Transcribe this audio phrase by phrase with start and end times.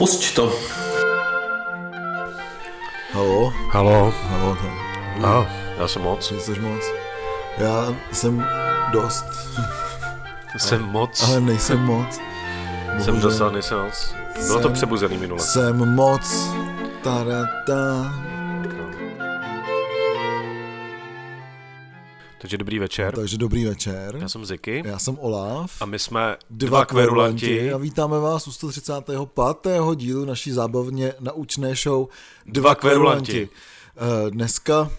[0.00, 0.48] Pusť to.
[3.12, 4.08] Halo, Halo.
[4.32, 4.56] halo.
[5.24, 5.46] A,
[5.78, 6.28] já jsem moc.
[6.28, 6.82] Ty jsi moc.
[7.58, 8.46] Já jsem
[8.92, 9.24] dost,
[10.58, 11.22] Jsem moc.
[11.28, 12.20] ale nejsem moc.
[12.98, 13.20] Jsem Bohužel.
[13.20, 14.14] dost, ale nejsem moc.
[14.46, 15.40] Bylo to Jsem- přebuzený minule.
[15.40, 16.48] Jsem moc.
[17.02, 18.12] Tarata.
[22.50, 23.14] Takže dobrý večer.
[23.14, 24.16] Takže dobrý večer.
[24.20, 24.82] Já jsem Ziky.
[24.86, 25.82] Já jsem Olaf.
[25.82, 29.18] A my jsme Dva kverulanti a vítáme vás u 135.
[29.94, 32.08] dílu naší zábavně naučné show
[32.46, 33.48] Dva kverulanti.
[33.96, 34.90] Eh, Dneska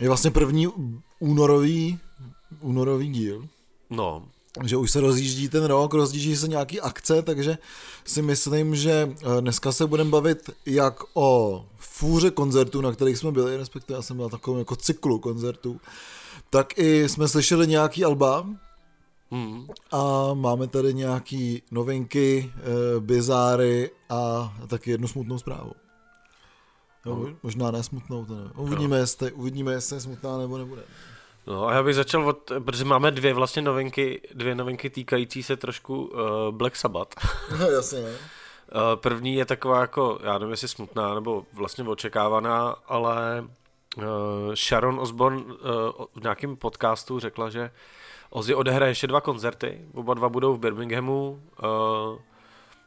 [0.00, 0.68] je vlastně první
[1.18, 1.98] únorový,
[2.60, 3.48] únorový díl,
[3.90, 4.28] No,
[4.64, 7.58] že už se rozjíždí ten rok, rozjíždí se nějaký akce, takže
[8.04, 13.32] si myslím, že eh, dneska se budeme bavit jak o fůře koncertů, na kterých jsme
[13.32, 15.80] byli, respektive já jsem byl na takovém jako cyklu koncertů,
[16.50, 18.46] tak i jsme slyšeli nějaký alba,
[19.30, 19.66] hmm.
[19.92, 25.72] a máme tady nějaký novinky, e, bizáry a taky jednu smutnou zprávu.
[27.06, 27.28] No, No.
[27.42, 28.52] možná ne smutnou, to nevím.
[28.56, 30.82] Uvidíme, jestli, uvidíme, jestli je smutná nebo nebude.
[31.46, 35.56] no a já bych začal od, protože máme dvě vlastně novinky, dvě novinky týkající se
[35.56, 37.14] trošku uh, Black Sabbath.
[37.72, 38.10] Jasně, ne?
[38.10, 38.16] Uh,
[38.94, 43.44] první je taková jako, já nevím, jestli smutná nebo vlastně očekávaná, ale
[44.54, 45.52] Sharon Osbourne uh,
[46.14, 47.70] v nějakém podcastu řekla, že
[48.30, 51.30] Ozzy odehraje ještě dva koncerty, oba dva budou v Birminghamu
[51.62, 52.18] uh,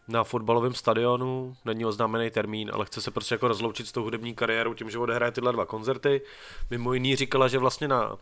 [0.07, 4.35] na fotbalovém stadionu, není oznámený termín, ale chce se prostě jako rozloučit s tou hudební
[4.35, 6.21] kariérou tím, že odehraje tyhle dva koncerty.
[6.69, 8.17] Mimo jiný říkala, že vlastně na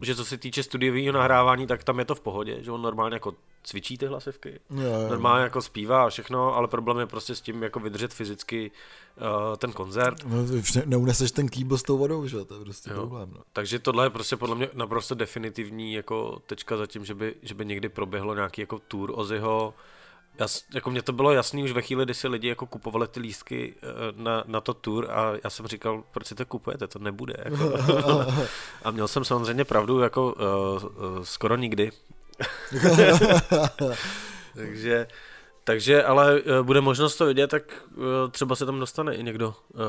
[0.00, 3.16] že co se týče studiového nahrávání, tak tam je to v pohodě, že on normálně
[3.16, 5.08] jako cvičí ty hlasivky, Jo, jo.
[5.10, 8.70] normálně jako zpívá a všechno, ale problém je prostě s tím jako vydržet fyzicky
[9.16, 10.24] uh, ten koncert.
[10.24, 10.42] No,
[10.74, 12.44] ne, neuneseš ten kýbl s tou vodou, že?
[12.44, 12.96] To je prostě Jo.
[12.96, 13.30] problém.
[13.34, 13.40] No.
[13.52, 17.54] Takže tohle je prostě podle mě naprosto definitivní jako tečka za tím, že by, že
[17.54, 19.74] by někdy proběhlo nějaký jako tour Ozzyho.
[20.40, 23.08] Já, s- jako mně to bylo jasný už ve chvíli, kdy si lidi jako kupovali
[23.08, 26.86] ty lístky eh, na, na to tour a já jsem říkal, proč si to kupujete,
[26.86, 27.34] to nebude.
[27.44, 27.72] Jako.
[28.84, 30.84] a měl jsem samozřejmě pravdu jako uh,
[31.18, 31.90] uh, skoro nikdy.
[34.54, 35.06] takže,
[35.64, 37.62] takže ale uh, bude možnost to vidět, tak
[37.96, 39.80] uh, třeba se tam dostane i někdo, uh,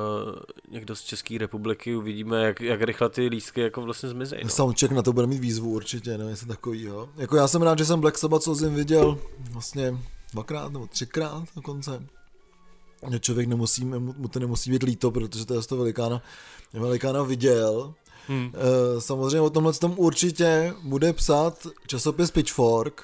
[0.70, 4.44] někdo z České republiky, uvidíme, jak, jak rychle ty lístky jako vlastně zmizejí.
[4.44, 4.50] No.
[4.50, 7.10] Soundcheck na to bude mít výzvu určitě, nevím, jestli takovýho.
[7.18, 9.18] Jako já jsem rád, že jsem Black Sabbath co jsem viděl
[9.52, 9.98] vlastně
[10.34, 12.04] dvakrát nebo třikrát dokonce.
[13.20, 16.22] Člověk nemusí, mu to nemusí být líto, protože to je z toho velikána,
[16.74, 17.94] velikána viděl.
[18.28, 18.52] Hmm.
[18.56, 23.04] Eh, Samozřejmě o tomhle tom určitě bude psát časopis Pitchfork,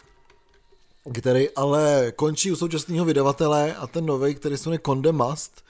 [1.14, 5.64] který ale končí u současného vydavatele a ten nový, který se jmenuje Conde Must,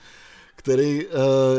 [0.56, 1.12] který eh,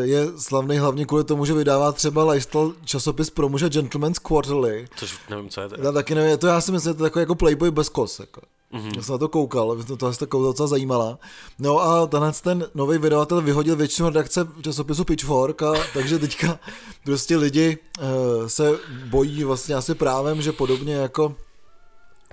[0.06, 4.88] je slavný hlavně kvůli tomu, že vydává třeba lifestyle časopis pro muže Gentleman's Quarterly.
[4.96, 5.74] Což nevím, co je to.
[5.82, 8.18] Já taky nevím, to já si myslím, že to je takový jako Playboy bez kos.
[8.18, 8.40] Jako.
[8.72, 8.82] Mhm.
[8.82, 8.96] Mm-hmm.
[8.96, 11.18] Já jsem na to koukal, to, se to docela zajímala.
[11.58, 16.58] No a tenhle ten nový vydavatel vyhodil většinu redakce časopisu Pitchfork, a, takže teďka
[17.04, 18.06] prostě lidi uh,
[18.46, 18.78] se
[19.10, 21.34] bojí vlastně asi právem, že podobně jako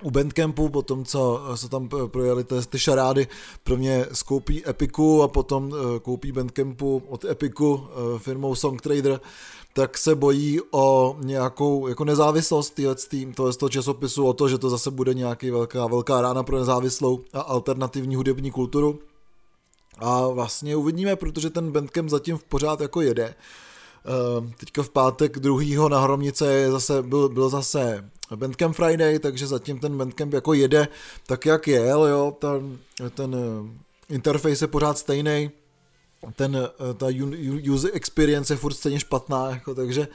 [0.02, 3.28] u Bandcampu, po tom, co se tam eh, projeli ty, ty šarády,
[3.64, 9.20] pro mě skoupí Epiku a potom eh, koupí Bandcampu od Epiku eh, firmou Songtrader,
[9.76, 14.48] tak se bojí o nějakou jako nezávislost týhle, tým, tohle z toho časopisu, o to,
[14.48, 18.98] že to zase bude nějaký velká, velká rána pro nezávislou a alternativní hudební kulturu.
[19.98, 23.34] A vlastně uvidíme, protože ten Bandcamp zatím v pořád jako jede.
[23.34, 29.46] Eh, Teďka v pátek druhýho na Hromnice je zase, byl, byl zase Bandcamp Friday, takže
[29.46, 30.88] zatím ten Bandcamp jako jede
[31.26, 32.78] tak, jak je, jo, ten,
[33.14, 35.50] ten eh, interface je pořád stejný,
[36.36, 37.06] ten, eh, ta
[37.72, 40.08] user experience je furt stejně špatná, jako, takže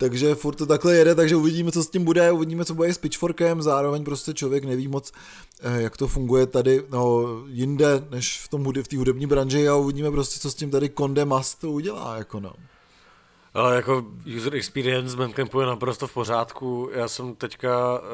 [0.00, 2.98] takže furt to takhle jede, takže uvidíme, co s tím bude, uvidíme, co bude s
[2.98, 5.12] Pitchforkem, zároveň prostě člověk neví moc,
[5.60, 9.76] eh, jak to funguje tady no, jinde, než v tom v té hudební branži a
[9.76, 12.52] uvidíme prostě, co s tím tady Conde Must udělá, jako no.
[13.54, 14.04] Ale jako
[14.36, 16.90] user experience Bandcampu je naprosto v pořádku.
[16.92, 18.06] Já jsem teďka uh,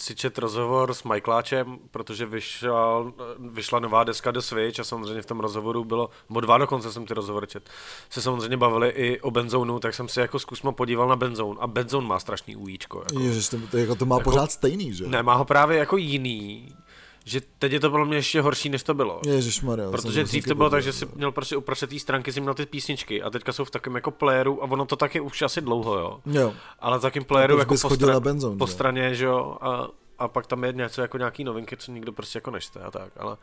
[0.00, 5.26] si čet rozhovor s Michaeláčem, protože vyšla, vyšla nová deska do Switch a samozřejmě v
[5.26, 7.70] tom rozhovoru bylo, nebo dva dokonce jsem ty rozhovory čet,
[8.10, 11.66] se samozřejmě bavili i o Benzonu, tak jsem si jako zkusmo podíval na Benzone a
[11.66, 12.98] Benzone má strašný ujíčko.
[12.98, 13.20] Jako.
[13.20, 15.06] Ježiš, to, to, jako to má Jako- pořád stejný, že?
[15.06, 16.76] Ne, má ho právě jako jiný,
[17.24, 19.20] že teď je to podle mě ještě horší, než to bylo.
[19.26, 19.90] Ježiš Maria.
[19.90, 22.66] Protože dřív to bylo tak, že jsi měl prostě uprostřed té stránky si měl ty
[22.66, 25.98] písničky a teďka jsou v takovém jako playeru a ono to taky už asi dlouho,
[25.98, 26.20] jo.
[26.26, 26.54] Jo.
[26.80, 29.88] Ale v takém playeru jako po, chodil stra- na Benzone, po straně, že jo, a,
[30.18, 33.12] a pak tam je něco jako nějaký novinky, co nikdo prostě jako nečte a tak,
[33.16, 33.36] ale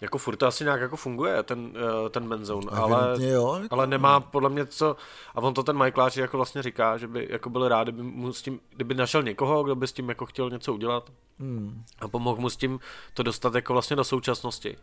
[0.00, 1.72] jako furt to asi nějak jako funguje, ten,
[2.06, 4.96] eh, ten Benzone, ale, jo, jako- ale nemá podle mě co,
[5.34, 8.32] a on to ten Michaeláč jako vlastně říká, že by jako byl rád, kdyby, mu
[8.32, 11.10] s tím, kdyby našel někoho, kdo by s tím jako chtěl něco udělat
[11.40, 11.82] Hmm.
[11.98, 12.80] a pomohl mu s tím
[13.14, 14.76] to dostat jako vlastně do současnosti.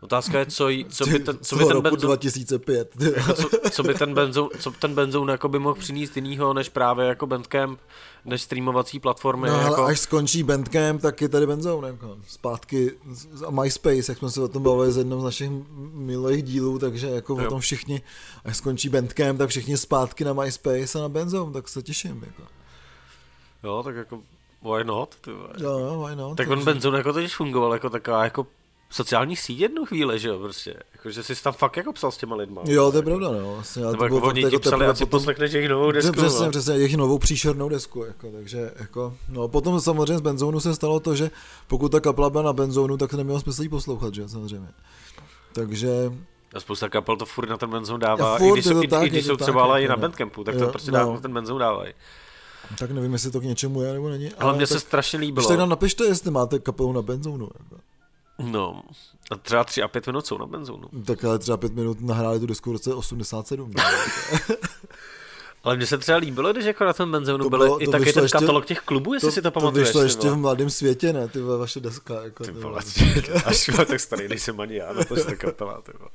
[0.00, 2.90] Otázka je, co, jí- co by ten, co by ten benzo, 2005.
[3.34, 7.06] co, co by ten benzo, co ten benzoun jako by mohl přinést jinýho, než právě
[7.06, 7.80] jako Bandcamp,
[8.24, 9.48] než streamovací platformy.
[9.48, 9.84] No, jako...
[9.84, 11.88] až skončí Bandcamp, tak je tady Benzone.
[11.88, 12.16] Jako.
[12.28, 12.92] Zpátky
[13.62, 15.50] MySpace, jak jsme se o tom bavili z jednom z našich
[15.92, 17.48] milých dílů, takže jako o Jo.
[17.48, 18.02] tom všichni,
[18.44, 22.22] až skončí Bandcamp, tak všichni zpátky na MySpace a na Benzone, tak se těším.
[22.26, 22.42] Jako.
[23.64, 24.16] Jo, tak jako,
[24.62, 25.14] why not?
[25.20, 25.30] Ty.
[25.30, 26.36] Jo, jo, why not?
[26.36, 28.46] Tak on Benzone jako totiž fungoval jako taková jako
[28.90, 30.74] sociální síť jednu chvíli, že jo, prostě.
[30.92, 32.62] Jako, že jsi tam fakt jako psal s těma lidma.
[32.64, 33.54] Jo, to je pravda, no.
[33.54, 36.12] Vlastně, ale Nebo to jako oni ti psali, teprve ať si poslechneš jejich novou desku.
[36.12, 36.50] Přesně, no.
[36.50, 41.00] přesně, jejich novou příšernou desku, jako, takže jako, no potom samozřejmě z Benzonu se stalo
[41.00, 41.30] to, že
[41.66, 44.68] pokud ta kapela byla na Benzonu, tak nemělo smysl jí poslouchat, že samozřejmě.
[45.52, 45.90] Takže,
[46.54, 48.88] A spousta kapel to furt na ten Benzone dává, A i když, jsou, to i,
[48.88, 50.00] tak, i je když to jsou tak, třeba ale i jako na no.
[50.02, 50.98] Bandcampu, tak to Jo, prostě no.
[50.98, 51.94] dává, ten Benzone dávají.
[52.78, 54.32] tak nevím, jestli to k něčemu je nebo není.
[54.38, 55.48] Ale mně tak, se strašně Když líbilo.
[55.48, 57.48] tak nám napište, jestli máte kapelu na Benzonu.
[57.58, 57.82] Jako.
[58.42, 58.82] No,
[59.30, 60.88] a třeba tři a pět minut jsou na Benzonu.
[61.06, 63.72] Tak ale třeba pět minut nahráli tu desku v roce 87.
[63.76, 63.82] ne?
[65.64, 67.90] Ale mně se třeba líbilo, když jako na tom Benzonu To byly bylo- i to
[67.90, 69.88] taky vyšlo ten ještě- katalog těch klubů, jestli si to to pamatuješ.
[69.88, 71.28] vyšlo ty ještě v mladém světě, ne?
[71.28, 72.22] Ty vaše deska.
[72.24, 72.80] Jako, Ty vole,
[73.44, 76.10] až tak starý nejsem ani já, na to jste kapela, ty vole.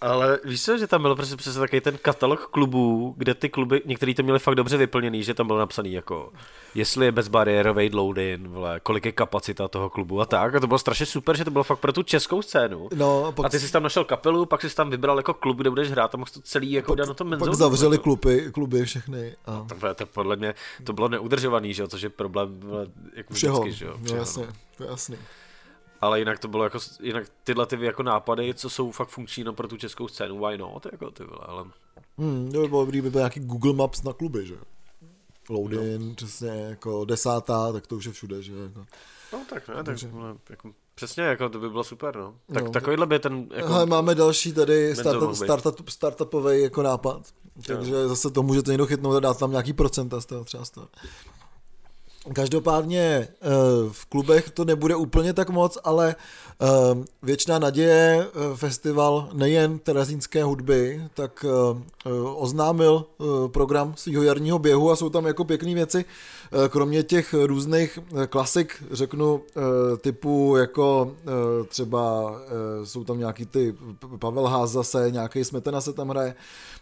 [0.00, 3.82] Ale víš co, že tam bylo prostě přesně takový ten katalog klubů, kde ty kluby,
[3.84, 6.32] některý to měli fakt dobře vyplněný, že tam bylo napsaný jako,
[6.74, 10.54] jestli je bezbariérový load-in, vole, kolik je kapacita toho klubu a tak.
[10.54, 12.88] A to bylo strašně super, že to bylo fakt pro tu českou scénu.
[12.94, 15.56] No, a pak, A ty jsi tam našel kapelu, pak jsi tam vybral jako klub,
[15.56, 17.56] kde budeš hrát a mohl to celý jako dát na tom pak menzonu.
[17.56, 19.36] zavřeli kluby, kluby všechny.
[19.46, 20.54] A To, bylo- to podle mě
[20.84, 22.86] to bylo neudržovaný, že jo, což je problém vole,
[23.16, 23.60] jako všeho.
[23.60, 23.94] vždycky, že jo.
[23.98, 24.52] no, všeho, jasně, no.
[24.76, 25.16] to je jasný.
[26.00, 29.52] Ale jinak to bylo jako, jinak tyhle ty jako nápady, co jsou fakt funkční no,
[29.52, 31.64] pro tu českou scénu, why not, jako ty vole, ale
[32.18, 34.54] Hmm, to by bylo dobrý, by byl nějaký Google Maps na kluby, že?
[35.50, 36.14] Loadin, No.
[36.14, 38.52] přesně, jako desátá, tak to už je všude, že?
[38.54, 38.86] Jako.
[39.32, 42.34] no tak ne, tak vole, jako, přesně, jako to by bylo super, no.
[42.54, 42.70] Tak No.
[42.70, 47.22] takovýhle by ten, jako, Hele, máme další tady startup, startup, startupový jako nápad,
[47.66, 50.70] takže zase to můžete někdo chytnout a dát tam nějaký procenta z toho třeba z
[50.70, 50.88] toho.
[52.32, 53.48] Každopádně eh,
[53.92, 56.16] v klubech to nebude úplně tak moc, ale
[56.60, 56.66] eh,
[57.22, 61.44] věčná naděje eh, festival nejen terezínské hudby, tak
[62.34, 63.04] oznámil
[63.52, 66.04] program svého jarního běhu a jsou tam jako pěkné věci,
[66.68, 67.98] kromě těch různých
[68.28, 69.42] klasik, řeknu,
[70.00, 71.12] typu jako
[71.68, 72.34] třeba
[72.84, 73.74] jsou tam nějaký ty
[74.18, 76.34] Pavel Ház zase, nějaký Smetana se tam hraje,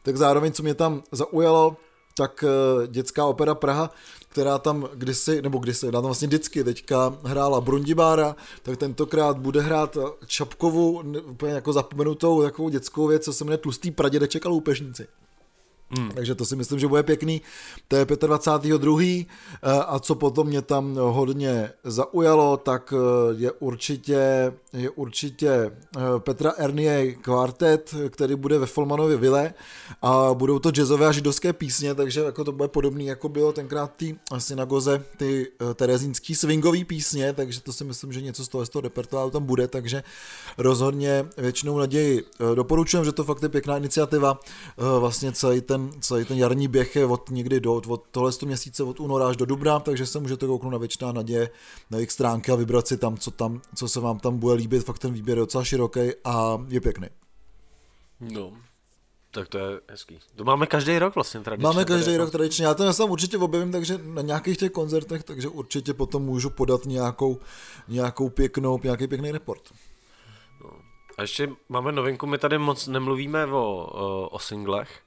[0.02, 1.76] tak zároveň, co mě tam zaujalo,
[2.16, 3.90] tak eh, dětská opera Praha,
[4.28, 9.60] která tam kdysi, nebo kdysi, ona tam vlastně vždycky teďka hrála Brundibára, tak tentokrát bude
[9.60, 15.06] hrát Čapkovu, úplně jako zapomenutou takovou dětskou věc, co se jmenuje Tlustý pradědeček a loupežníci.
[15.90, 16.10] Hmm.
[16.10, 17.42] Takže to si myslím, že bude pěkný.
[17.88, 19.26] To je 25.2.
[19.62, 26.00] eh, A co potom mě tam hodně zaujalo, tak eh, je určitě, je určitě eh,
[26.18, 29.54] Petra Ernie kvartet, který bude ve Folmanově vile
[30.02, 33.92] a budou to jazzové a židovské písně, takže jako to bude podobný, jako bylo tenkrát
[33.96, 38.68] ty synagoze, ty terezínský swingové písně, takže to si myslím, že něco z toho, z
[38.68, 40.02] toho repertoáru tam bude, takže
[40.58, 42.24] rozhodně většinou naději
[42.54, 44.40] doporučujem, že to fakt je pěkná iniciativa,
[44.98, 49.00] vlastně celý ten, celý ten jarní běh je od někdy do, od tohle měsíce, od
[49.00, 51.50] února až do dubna, takže se můžete kouknout na věčná naděje
[51.90, 54.84] na jejich stránky a vybrat si tam, co, tam, co se vám tam bude líbit,
[54.84, 57.08] fakt ten výběr je docela široký a je pěkný.
[58.20, 58.52] no,
[59.36, 60.18] tak to je hezký.
[60.36, 61.66] To máme každý rok vlastně tradičně.
[61.66, 62.38] Máme každý tady, rok jako.
[62.38, 66.50] tradičně, já to sám určitě objevím, takže na nějakých těch koncertech, takže určitě potom můžu
[66.50, 67.38] podat nějakou,
[67.88, 69.62] nějakou pěknou, nějaký pěkný report.
[71.18, 75.00] A ještě máme novinku, my tady moc nemluvíme o, o, o singlech,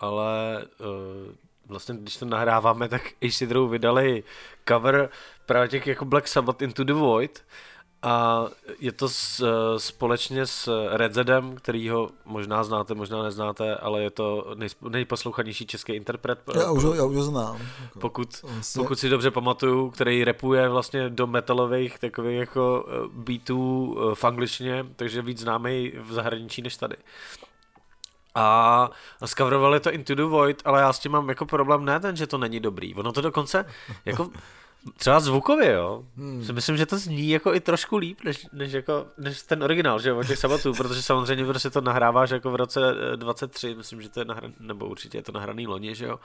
[0.00, 1.34] ale eh,
[1.66, 4.24] vlastně když to nahráváme, tak Acidrou vydali
[4.68, 5.08] cover
[5.46, 7.42] právě těch jako Black Sabbath Into the Void
[8.02, 8.44] a
[8.80, 14.10] je to s, eh, společně s Red Zedem, kterýho možná znáte, možná neznáte, ale je
[14.10, 16.38] to nejsp- nejposlouchanější český interpret.
[16.60, 17.58] Já už, ho- já už ho znám.
[17.82, 17.98] Jako.
[17.98, 23.96] Pokud, Vlastně- pokud si dobře pamatuju, který repuje vlastně do metalových takových jako eh, beatů
[23.98, 26.96] eh, v angličtině, takže víc známý v zahraničí než tady.
[28.34, 28.90] A
[29.24, 32.26] skavrovali to Into the Void, ale já s tím mám jako problém ne ten, že
[32.26, 32.94] to není dobrý.
[32.94, 33.64] Ono to dokonce
[34.04, 34.30] jako
[34.96, 36.04] třeba zvukově, jo.
[36.16, 36.44] Hmm.
[36.44, 40.00] Si myslím, že to zní jako i trošku líp, než, než, jako, než ten originál,
[40.00, 42.80] že jo, těch sabatů, protože samozřejmě prostě to nahráváš jako v roce
[43.12, 46.20] eh, 23, myslím, že to je nahraný, nebo určitě je to nahraný loni, že jo.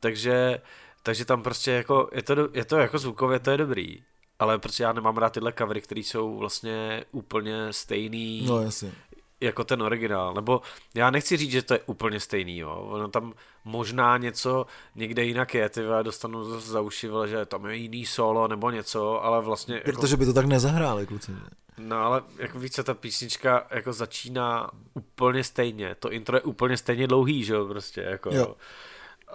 [0.00, 0.60] Takže,
[1.02, 4.02] takže tam prostě jako, je to, je to jako zvukově, to je dobrý.
[4.38, 8.92] Ale prostě já nemám rád tyhle covery, které jsou vlastně úplně stejný, No jasně.
[9.40, 10.60] Jako ten originál, nebo
[10.94, 13.32] já nechci říct, že to je úplně stejný, jo, ono tam
[13.64, 18.48] možná něco někde jinak je, ty dostanu zase za uši, že tam je jiný solo
[18.48, 19.74] nebo něco, ale vlastně...
[19.74, 21.32] Jako, Protože by to tak nezahráli, kluci.
[21.78, 27.06] no ale jako více ta písnička jako začíná úplně stejně, to intro je úplně stejně
[27.06, 28.30] dlouhý, že jo, prostě, jako...
[28.34, 28.56] Jo.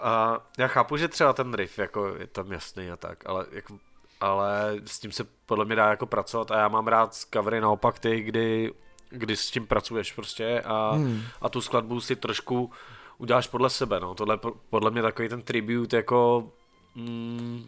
[0.01, 3.77] A já chápu, že třeba ten riff jako je tam jasný a tak, ale jako
[4.21, 7.99] ale s tím se podle mě dá jako pracovat a já mám rád covery naopak
[7.99, 8.73] ty, kdy,
[9.11, 11.21] kdy s tím pracuješ prostě a, hmm.
[11.41, 12.71] a tu skladbu si trošku
[13.17, 14.15] uděláš podle sebe, no.
[14.15, 16.47] Tohle je po- podle mě takový ten tribute jako
[16.95, 17.65] mm,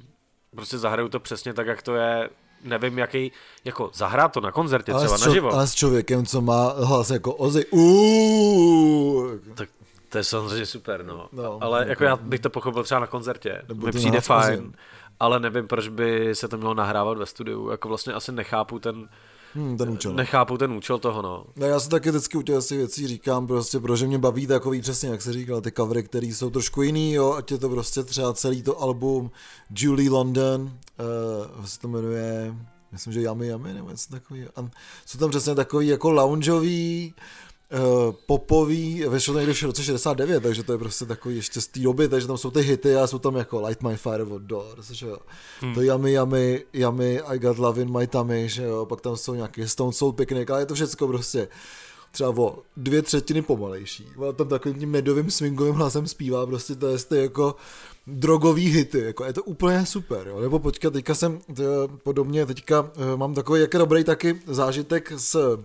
[0.55, 2.29] prostě zahraju to přesně tak, jak to je
[2.63, 3.31] nevím, jaký,
[3.65, 5.51] jako zahrát to na koncertě Ale třeba čo- naživo.
[5.53, 7.65] ale s člověkem, co má hlas jako Ozzy.
[7.65, 9.29] Uuu.
[9.55, 9.69] Tak
[10.09, 11.27] to je samozřejmě super, no.
[11.31, 13.61] No, no ale jako- jako já bych to pochopil třeba na koncertě.
[13.73, 14.73] Mi to přijde fajn,
[15.19, 17.69] ale nevím, proč by se to mělo nahrávat ve studiu.
[17.69, 19.09] Jako vlastně asi nechápu ten,
[19.55, 20.13] Hmm, ten účel.
[20.13, 21.45] nechápu ten účel toho, no.
[21.55, 24.81] No já se taky vždycky u těch asi věcí říkám prostě, protože mě baví takový
[24.81, 28.03] přesně, jak se říkal, ty covery, které jsou trošku jiný, jo, ať je to prostě
[28.03, 29.31] třeba celý to album
[29.75, 30.61] Julie London,
[31.59, 32.55] uh, se to jmenuje,
[32.91, 34.43] myslím, že Yummy Yummy, nebo něco takový.
[34.55, 34.69] A
[35.05, 37.13] jsou tam přesně takový jako loungeový,
[38.25, 42.07] popový, vyšlo někdy v roce 69, takže to je prostě takový ještě z té doby,
[42.07, 45.07] takže tam jsou ty hity a jsou tam jako Light My Fire od Doors, že
[45.07, 45.17] jo.
[45.61, 45.73] Hmm.
[45.73, 49.33] To Yummy Yummy, Yummy, I Got Love in My Tummy, že jo, pak tam jsou
[49.33, 51.47] nějaký Stone Soul Picnic, ale je to všechno prostě
[52.11, 54.07] třeba o dvě třetiny pomalejší.
[54.17, 57.55] Ona tam takovým tím medovým swingovým hlasem zpívá prostě to je ty jako
[58.07, 60.39] drogový hity, jako je to úplně super, jo.
[60.39, 61.63] Nebo počkat, teďka jsem t,
[62.03, 65.57] podobně, teďka eh, mám takový jak dobrý taky zážitek s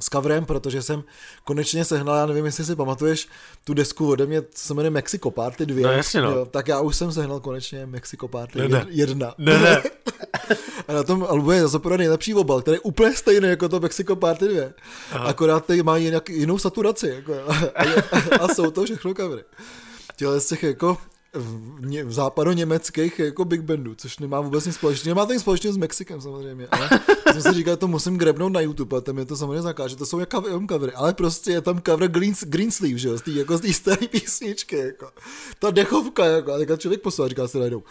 [0.00, 1.04] s coverem, protože jsem
[1.44, 3.28] konečně sehnal, já nevím, jestli si pamatuješ
[3.64, 5.82] tu desku ode mě, co se jmenuje Mexico Party 2.
[5.82, 6.30] No jasně, no.
[6.30, 8.86] Jo, tak já už jsem sehnal konečně Mexico Party Ne, ne.
[8.88, 9.34] 1.
[9.38, 9.82] Ne, ne.
[10.88, 13.80] A na tom albu je zase podaný nejlepší obal, který je úplně stejný jako to
[13.80, 14.62] Mexico Party 2.
[15.12, 15.24] Aha.
[15.24, 17.08] Akorát tady má jinak, jinou saturaci.
[17.08, 17.34] Jako,
[17.74, 19.44] a, a, jsou to všechno covery.
[20.16, 20.98] Těle z těch jako
[21.36, 25.14] v, ně, v západo-německých jako big bandů, což nemá vůbec nic společného.
[25.14, 26.88] Nemá to nic společného s Mexikem samozřejmě, ale
[27.32, 30.06] jsem si říkal, to musím grebnout na YouTube a tam je to samozřejmě zakáže, to
[30.06, 33.18] jsou jak cover, jenom covery, ale prostě je tam cover Green, green Sleeve, že jo,
[33.18, 35.10] z té jako z té staré písničky, jako.
[35.58, 37.82] Ta dechovka, jako, a člověk poslal, říká si najednou,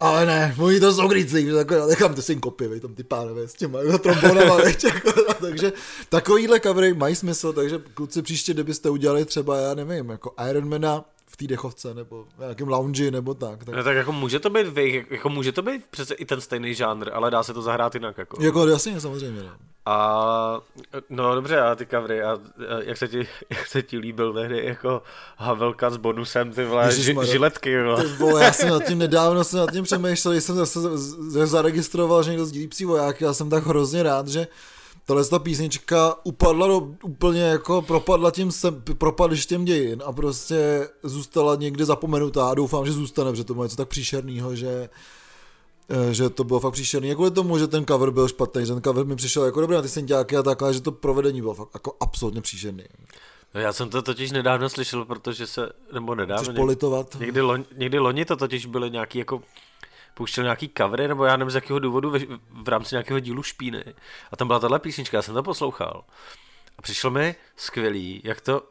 [0.00, 3.54] ale ne, oni to jsou že takhle, nechám ty synkopy, vej, tam ty pánové s
[3.54, 5.72] těma jako trombonama, veď, jako, takže
[6.08, 11.36] takovýhle covery mají smysl, takže kluci příště, kdybyste udělali třeba, já nevím, jako Ironmana v
[11.36, 13.64] té dechovce, nebo v nějakém lounge, nebo tak.
[13.64, 16.40] tak No tak jako může to být vej, jako může to být přece i ten
[16.40, 18.42] stejný žánr, ale dá se to zahrát jinak, jako.
[18.42, 19.42] jako jasně, samozřejmě.
[19.42, 19.50] No.
[19.86, 20.60] A
[21.10, 22.38] no dobře, a ty covery, a, a
[22.82, 25.02] jak, se ti, jak se ti líbil tehdy jako
[25.36, 27.96] Havelka s bonusem, ty vole, ži, žiletky, jo.
[27.96, 30.80] Ty vole, já jsem nad tím nedávno jsem nad tím přemýšlel, jsem zase
[31.46, 34.46] zaregistroval, že někdo sdílí psí vojáky, já jsem tak hrozně rád, že
[35.10, 41.54] tahle ta písnička upadla do, úplně jako propadla tím sem, propadlištěm dějin a prostě zůstala
[41.54, 44.88] někde zapomenutá a doufám, že zůstane, protože to bylo něco tak příšernýho, že
[45.88, 47.08] eh, že to bylo fakt příšerný.
[47.08, 49.76] Jako kvůli tomu, že ten cover byl špatný, že ten cover mi přišel jako dobrý
[49.76, 52.84] na ty synťáky a takhle, že to provedení bylo fakt jako absolutně příšerný.
[53.54, 57.16] No já jsem to totiž nedávno slyšel, protože se, nebo nedávno, Chceš politovat?
[57.20, 59.42] někdy, loni, někdy loni to totiž byly nějaký jako
[60.14, 62.18] pouštěl nějaký covery, nebo já nevím z jakého důvodu v,
[62.62, 63.84] v rámci nějakého dílu Špíny.
[64.32, 66.04] A tam byla tahle písnička, já jsem to poslouchal.
[66.78, 68.62] A přišlo mi skvělý, jak to,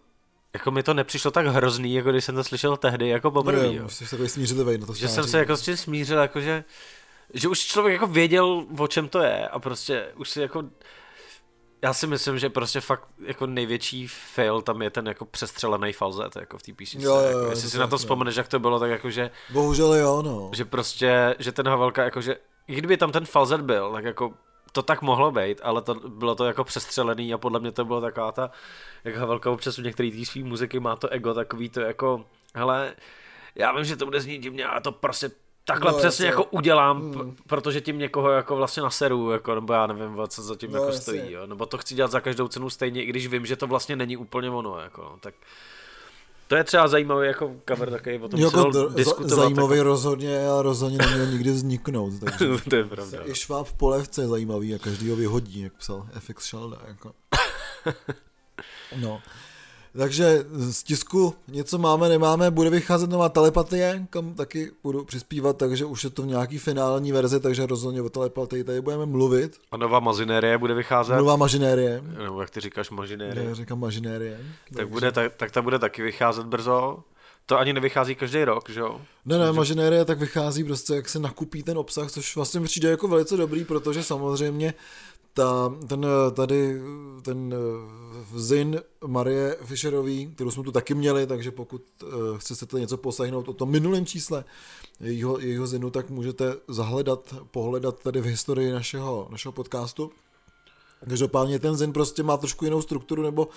[0.53, 3.67] jako mi to nepřišlo tak hrozný, jako když jsem to slyšel tehdy, jako poprvé.
[3.67, 3.89] Ne, jo.
[3.89, 6.63] jsi takový smířlivý na to Že jsem se jako s tím smířil, jakože,
[7.33, 10.63] že už člověk jako věděl, o čem to je a prostě už si jako,
[11.81, 16.35] já si myslím, že prostě fakt jako největší fail tam je ten jako přestřelený falzet
[16.35, 17.07] jako v té písničce.
[17.07, 19.31] Jo, jo, jako, jo, jestli to si na to vzpomeneš, jak to bylo, tak jakože,
[19.49, 20.51] Bohužel jo, no.
[20.53, 22.35] že prostě, že ten Havelka jakože,
[22.67, 24.33] i kdyby tam ten falzet byl, tak jako
[24.71, 28.01] to tak mohlo být, ale to, bylo to jako přestřelený a podle mě to bylo
[28.01, 28.51] taková ta,
[29.03, 32.95] jak Havelka občas u některých té svý muziky má to ego takový to jako, hele,
[33.55, 35.31] já vím, že to bude znít divně, ale to prostě
[35.65, 36.39] takhle No, no, přesně jasně.
[36.39, 37.35] jako udělám, hmm.
[37.47, 40.83] protože tím někoho jako vlastně naseru, jako, nebo já nevím, co za tím No, no,
[40.83, 41.01] jako jasně.
[41.01, 41.47] stojí, jo?
[41.47, 44.17] nebo to chci dělat za každou cenu stejně, i když vím, že to vlastně není
[44.17, 45.33] úplně ono, jako, no, tak
[46.47, 49.29] to je třeba zajímavý jako cover takový, o tom jako se diskutovat.
[49.29, 52.13] za, zajímavý rozhodně a rozhodně neměl nikdy vzniknout.
[52.19, 52.45] Takže.
[52.45, 53.17] Jako, to je pravda.
[53.25, 56.77] I šváb v polevce je zajímavý a každý ho vyhodí, jak psal FX Shelda.
[56.87, 57.11] Jako.
[59.01, 59.21] No.
[59.97, 65.85] Takže z tisku něco máme, nemáme, bude vycházet nová telepatie, kam taky budu přispívat, takže
[65.85, 69.57] už je to v nějaký finální verzi, takže rozhodně o telepatii tady budeme mluvit.
[69.71, 74.39] A nová mazinérie bude vycházet, Nová mažinérie, nebo jak ty říkáš mažinérie, já říkám mažinérie.
[74.75, 77.03] tak, bude, tak, tak ta bude taky vycházet brzo.
[77.45, 79.01] To ani nevychází každý rok, že jo?
[79.25, 83.07] Ne, ne, mažinérie tak vychází prostě, jak se nakupí ten obsah, což vlastně přijde jako
[83.07, 84.73] velice dobrý, protože samozřejmě
[85.33, 86.81] ta, ten tady,
[87.21, 87.55] ten
[88.35, 91.81] Zin Marie Fischerový, kterou jsme tu taky měli, takže pokud
[92.37, 94.43] chcete něco poslechnout o tom minulém čísle
[94.99, 100.11] jejího, jejího Zinu, tak můžete zahledat, pohledat tady v historii našeho, našeho podcastu.
[101.07, 103.47] Každopádně ten Zen prostě má trošku jinou strukturu nebo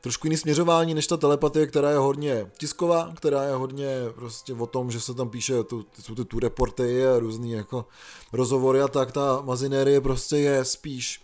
[0.00, 4.66] trošku jiný směřování než ta telepatie, která je hodně tisková, která je hodně prostě o
[4.66, 7.86] tom, že se tam píše, tu, jsou tu, tu reporty a různý jako
[8.32, 11.22] rozhovory a tak, ta mazinérie prostě je spíš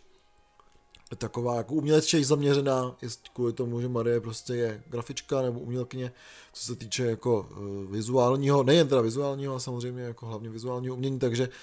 [1.18, 2.96] taková jako umělečtěji zaměřená,
[3.32, 6.12] kvůli tomu, že Marie prostě je grafička nebo umělkyně,
[6.52, 11.18] co se týče jako uh, vizuálního, nejen teda vizuálního, ale samozřejmě jako hlavně vizuálního umění,
[11.18, 11.54] takže uh,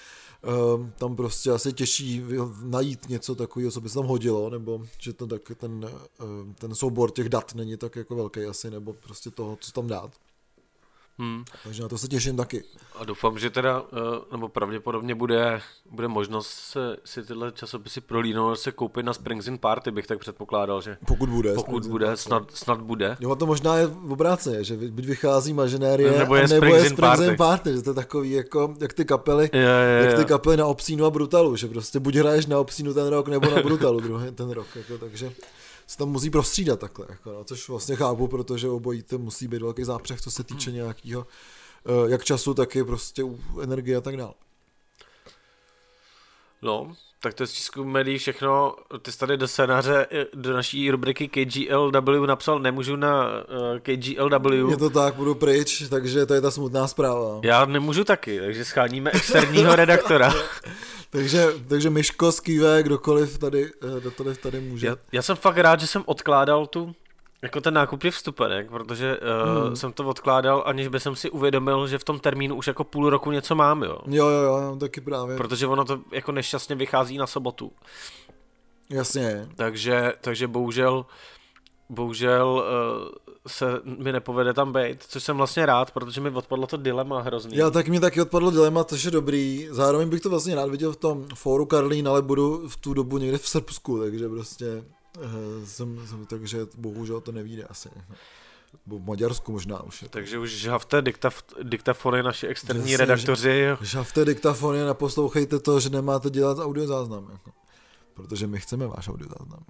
[0.97, 2.23] tam prostě asi těžší
[2.63, 6.75] najít něco takového, co by se tam hodilo, nebo že to tak ten, uh, ten
[6.75, 10.11] soubor těch dat není tak jako velký asi, nebo prostě toho, co tam dát.
[11.19, 11.43] Hmm.
[11.63, 12.63] Takže na to se těším taky.
[12.95, 13.97] A doufám, že teda, eh,
[14.31, 19.57] nebo pravděpodobně bude, bude možnost se, si tyhle časopisy prolínout se koupit na Springs in
[19.57, 21.53] Party, bych tak předpokládal, že pokud bude.
[21.53, 23.17] Pokud bude, snad, snad bude.
[23.19, 26.91] Jo, to možná je v obráceně, že buď vychází mažinérie, nebo je, nebo je Springs,
[26.91, 27.25] in Party.
[27.25, 27.73] in Party.
[27.73, 31.05] že to je takový jako, jak ty kapely, je, je, jak ty kapely na Obsínu
[31.05, 34.49] a Brutalu, že prostě buď hraješ na Obsínu ten rok, nebo na Brutalu druhý ten
[34.49, 35.31] rok, jako, takže
[35.87, 39.61] se tam musí prostřídat takhle, jako, no, což vlastně chápu, protože obojí to musí být
[39.61, 40.77] velký zápřeh, co se týče hmm.
[40.77, 41.27] nějakého
[41.85, 43.23] eh, jak času, tak i prostě
[43.61, 44.33] energie a tak dále.
[46.61, 48.75] No, tak to je z českou médií všechno.
[49.01, 53.33] Ty jsi tady do scénáře, eh, do naší rubriky KGLW napsal, nemůžu na uh,
[53.75, 54.69] eh, KGLW.
[54.69, 57.39] Je to tak, budu pryč, takže to je ta smutná zpráva.
[57.43, 60.33] Já nemůžu taky, takže scháníme externího redaktora.
[61.13, 64.87] takže, takže Myško, Skýve, kdokoliv tady, eh, kdokoliv tady může.
[64.87, 66.95] Já, já jsem fakt rád, že jsem odkládal tu
[67.41, 69.75] jako ten nákup těch vstupenek, protože uh, hmm.
[69.75, 73.09] jsem to odkládal, aniž by jsem si uvědomil, že v tom termínu už jako půl
[73.09, 73.97] roku něco mám, jo.
[74.07, 75.37] Jo, jo, jo, taky právě.
[75.37, 77.71] Protože ono to jako nešťastně vychází na sobotu.
[78.89, 79.47] Jasně.
[79.55, 81.05] Takže, takže bohužel,
[81.89, 83.09] bohužel uh,
[83.47, 87.57] se mi nepovede tam být, což jsem vlastně rád, protože mi odpadlo to dilema hrozný.
[87.57, 89.67] Já tak mi taky odpadlo dilema, což je dobrý.
[89.71, 93.17] Zároveň bych to vlastně rád viděl v tom fóru Karlín, ale budu v tu dobu
[93.17, 94.83] někde v Srbsku, takže prostě
[95.17, 97.89] uh, jsem, jsem, takže bohužel to nevíde asi.
[98.85, 100.01] Nebo v Maďarsku možná už.
[100.01, 100.09] Je.
[100.09, 103.65] Takže už žhavte diktaf, diktafony naši externí Jasně, redaktoři.
[103.81, 107.27] Žhavte diktafony a poslouchejte to, že nemáte dělat audiozáznam.
[107.31, 107.51] Jako.
[108.13, 109.63] Protože my chceme váš audiozáznam.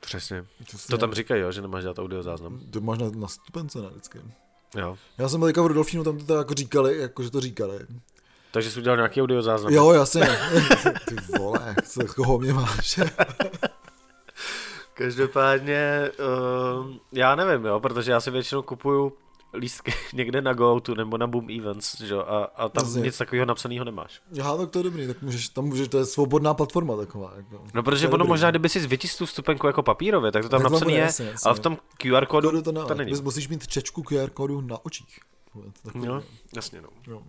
[0.00, 0.44] Přesně.
[0.64, 0.90] Přesně.
[0.90, 2.60] To tam říkají, jo, že nemáš dělat audiozáznam.
[2.70, 4.20] To máš na, na stupence na vždycky.
[4.76, 4.98] Jo.
[5.18, 7.78] Já jsem byl v Rudolfínu, tam to jako říkali, jako že to říkali.
[8.50, 9.72] Takže jsi udělal nějaký audiozáznam.
[9.72, 10.28] Jo, jasně.
[11.08, 13.00] Ty vole, co, koho mě máš?
[14.94, 16.10] Každopádně,
[16.78, 19.12] uh, já nevím, jo, protože já si většinou kupuju
[19.56, 22.14] lístky někde na GoTo nebo na Boom Events, že?
[22.14, 23.02] A, a tam Jasně.
[23.02, 24.20] nic takového napsaného nemáš.
[24.32, 27.32] Já, tak to je dobrý, tak můžeš, tam můžeš, to je svobodná platforma taková.
[27.36, 27.64] Jako.
[27.74, 30.92] No, protože ono možná, kdyby si vytisl tu vstupenku jako papírově, tak to tam napsané
[30.92, 31.48] je, jasně, jasně.
[31.48, 33.12] ale v tom QR kódu to, to, to není.
[33.22, 35.18] Musíš mít čečku QR kódu na očích.
[36.04, 36.22] Jo,
[36.56, 36.88] jasně, no.
[37.06, 37.22] Jo.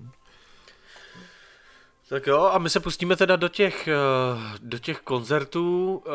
[2.10, 6.12] Tak jo, a my se pustíme teda do těch, eh, do těch koncertů, eh,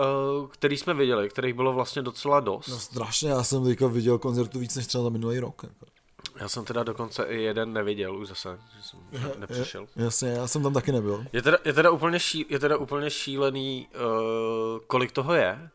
[0.51, 2.69] který jsme viděli, kterých bylo vlastně docela dost.
[2.69, 5.63] No strašně, já jsem teďka viděl koncertů víc než třeba za minulý rok.
[5.63, 5.92] Jako.
[6.37, 9.01] Já jsem teda dokonce i jeden neviděl už zase, že jsem
[9.41, 9.87] nepřišel.
[9.97, 11.25] Je, jasně, já jsem tam taky nebyl.
[11.33, 15.71] Je teda, je teda, úplně, ší, je teda úplně šílený, uh, kolik toho je,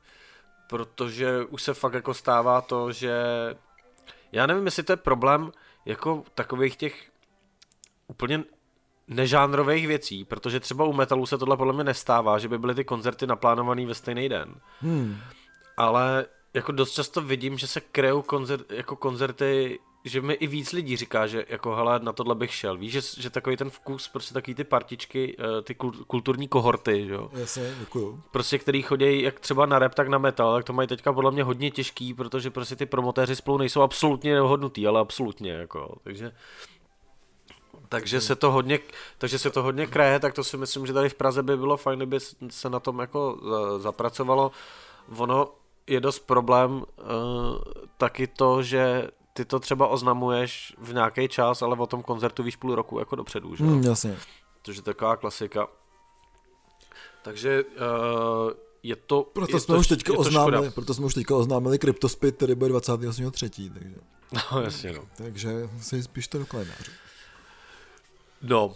[0.69, 3.13] protože už se fakt jako stává to, že
[4.31, 5.51] já nevím, jestli to je problém
[5.85, 7.09] jako takových těch
[8.07, 8.43] úplně
[9.07, 12.83] nežánrových věcí, protože třeba u metalu se tohle podle mě nestává, že by byly ty
[12.83, 14.55] koncerty naplánované ve stejný den.
[14.81, 15.17] Hmm.
[15.77, 20.71] Ale jako dost často vidím, že se krejou koncert, jako koncerty, že mi i víc
[20.71, 22.77] lidí říká, že jako hele, na tohle bych šel.
[22.77, 25.75] Víš, že, že takový ten vkus, prostě takový ty partičky, eh, ty
[26.07, 27.29] kulturní kohorty, že jo.
[27.33, 28.21] Jasně, děkuju.
[28.31, 31.31] Prostě který chodí jak třeba na rap, tak na metal, tak to mají teďka podle
[31.31, 36.31] mě hodně těžký, protože prostě ty promotéři spolu nejsou absolutně nehodnutý, ale absolutně, jako, takže
[37.89, 38.79] takže se to hodně,
[39.17, 41.77] takže se to hodně kraje, tak to si myslím, že tady v Praze by bylo
[41.77, 43.37] fajn, kdyby se na tom jako
[43.77, 44.51] zapracovalo.
[45.17, 45.47] Ono
[45.87, 46.85] je dost problém uh,
[47.97, 49.07] taky to, že
[49.37, 53.15] ty to třeba oznamuješ v nějaký čas, ale o tom koncertu víš půl roku jako
[53.15, 53.63] dopředu, že?
[53.63, 54.17] Mm, jasně.
[54.63, 55.67] Což je taková klasika.
[57.23, 58.51] Takže uh,
[58.83, 62.35] je to Proto je jsme to, už teďka oznámili, proto jsme už teďka oznámili CryptoSpit,
[62.35, 63.73] který bude 28.3.
[63.73, 63.95] Takže.
[64.51, 65.01] No jasně no.
[65.17, 66.91] Takže si spíš to do kalendáře.
[68.41, 68.75] No,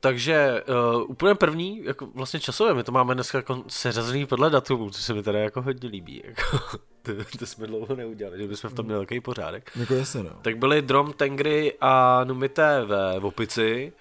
[0.00, 4.90] takže uh, úplně první, jako vlastně časově, my to máme dneska jako seřazený podle datumu,
[4.90, 6.22] co se mi teda jako hodně líbí.
[6.24, 6.58] Jako,
[7.02, 9.70] to, to, jsme dlouho neudělali, že bychom v tom měli takový pořádek.
[9.76, 10.30] Jako jasně, no.
[10.42, 13.92] Tak byly Drom, Tengry a Numité ve Opici.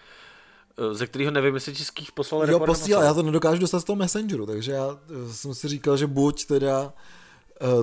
[0.78, 3.96] eh, ze kterého nevím, jestli českých poslal Jo, posílal, já to nedokážu dostat z toho
[3.96, 4.98] Messengeru, takže já
[5.30, 6.94] eh, jsem si říkal, že buď teda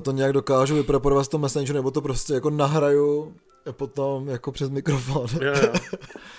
[0.03, 3.35] to nějak dokážu vypreporovat z toho Messengeru, nebo to prostě jako nahraju
[3.73, 5.27] potom jako přes mikrofon.
[5.43, 5.73] Jo, jo.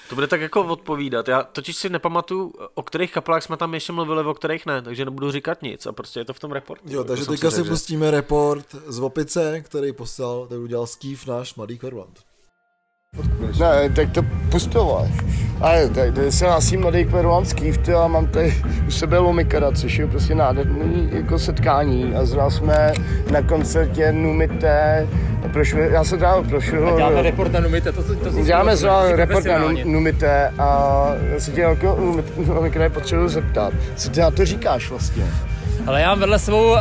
[0.10, 1.28] To bude tak jako odpovídat.
[1.28, 5.06] Já totiž si nepamatuju, o kterých kapelách jsme tam ještě mluvili, o kterých ne, takže
[5.06, 6.84] nebudu říkat nic a prostě je to v tom reportu.
[6.88, 11.56] Jo, takže teďka si, si pustíme report z Vopice, který poslal, který udělal Skýv, náš
[11.56, 12.20] mladý Korvant.
[13.60, 15.08] Ne, tak to pustoval.
[15.62, 17.74] Ale tak, se hlásí mladý kveruánský
[18.04, 18.54] a mám tady
[18.88, 22.14] u sebe Lomikada, což je prostě nádherný jako setkání.
[22.16, 22.94] A zrovna jsme
[23.32, 25.08] na koncertě Numité,
[25.54, 26.94] prošli, já jsem teda prošel...
[26.94, 31.40] A děláme report na Numité, to, to, to Děláme zrovna report na Numité a já
[31.40, 32.16] se tě jako
[32.48, 35.24] Lomikada potřebuji zeptat, co ty na to říkáš vlastně?
[35.88, 36.80] Ale já mám vedle svou uh,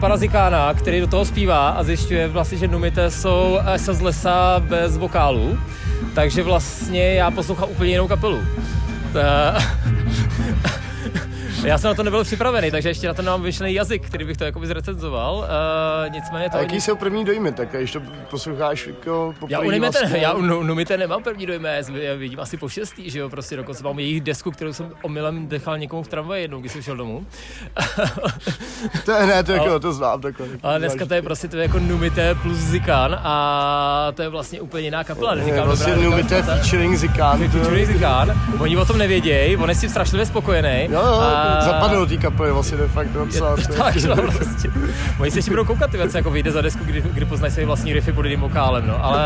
[0.00, 4.96] parazikána, který do toho zpívá a zjišťuje vlastně, že Numité jsou se z lesa bez
[4.96, 5.58] vokálu.
[6.14, 8.36] Takže vlastně já poslouchám úplně jinou kapelu.
[8.36, 8.44] Uh,
[11.64, 14.36] Já jsem na to nebyl připravený, takže ještě na to nemám vyšlený jazyk, který bych
[14.36, 15.36] to jakoby zrecenzoval.
[15.36, 16.56] Uh, nicméně to...
[16.56, 16.80] A jaký oni...
[16.80, 20.18] jsou první dojmy, tak když to posloucháš jako po Já u Numite, vlastně...
[20.18, 23.84] já u Numite nemám první dojmy, já vidím asi po šestý, že jo, prostě dokonce
[23.84, 27.26] mám jejich desku, kterou jsem omylem dechal někomu v tramvaji jednou, když jsem šel domů.
[29.04, 30.46] to je ne, to, jako, to znám takhle.
[30.62, 34.60] Ale dneska to je prostě to je jako Numite plus Zikán a to je vlastně
[34.60, 35.34] úplně jiná kapela.
[35.34, 37.38] Je, vlastně Numite featuring Zikán.
[37.38, 38.40] Featuring Zikán.
[38.58, 40.88] Oni o tom nevědějí, on je s tím strašlivě spokojený.
[40.90, 43.56] Jo, jo, a zapadl do té kapely vlastně de facto docela.
[43.76, 44.70] tak, no, prostě.
[45.18, 47.66] Oni se ještě budou koukat ty věci, jako vyjde za desku, kdy, kdy poznají své
[47.66, 49.24] vlastní riffy pod jiným vokálem, no, ale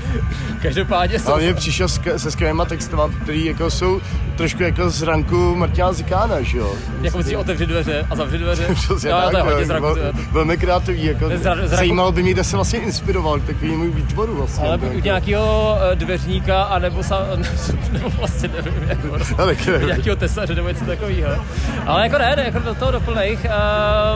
[0.62, 1.32] každopádně jsou...
[1.32, 4.00] Ale mě přišel se skvělýma textama, který jako jsou
[4.36, 6.74] trošku jako z ranku Martina Zikána, že jo?
[7.02, 8.68] Jako myslíš otevřít dveře a zavřít dveře?
[8.74, 9.88] Přesně no, tak, to je hodně zranku.
[10.32, 11.68] Velmi kreativní, jako zranku...
[11.68, 14.68] zajímalo by mě, kde se vlastně inspiroval k takovému výtvoru vlastně.
[14.68, 17.26] Ale u nějakého eh, dveřníka, anebo, sa,
[17.92, 21.19] nebo vlastně nevím, jako, nějakého tesaře nebo něco takového.
[21.86, 23.46] Ale jako ne, jako do toho doplných,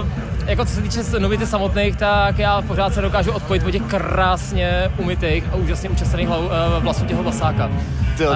[0.03, 0.09] uh,
[0.47, 4.91] jako co se týče novity samotných, tak já pořád se dokážu odpojit od těch krásně
[4.97, 6.37] umytých a úžasně učasených uh,
[6.79, 7.71] vlasů těho basáka.
[8.17, 8.35] Ty, uh,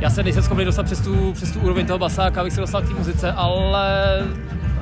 [0.00, 2.82] já se nejsem schopný dostat přes tu, přes tu úroveň toho basáka, abych se dostal
[2.82, 4.22] k té muzice, ale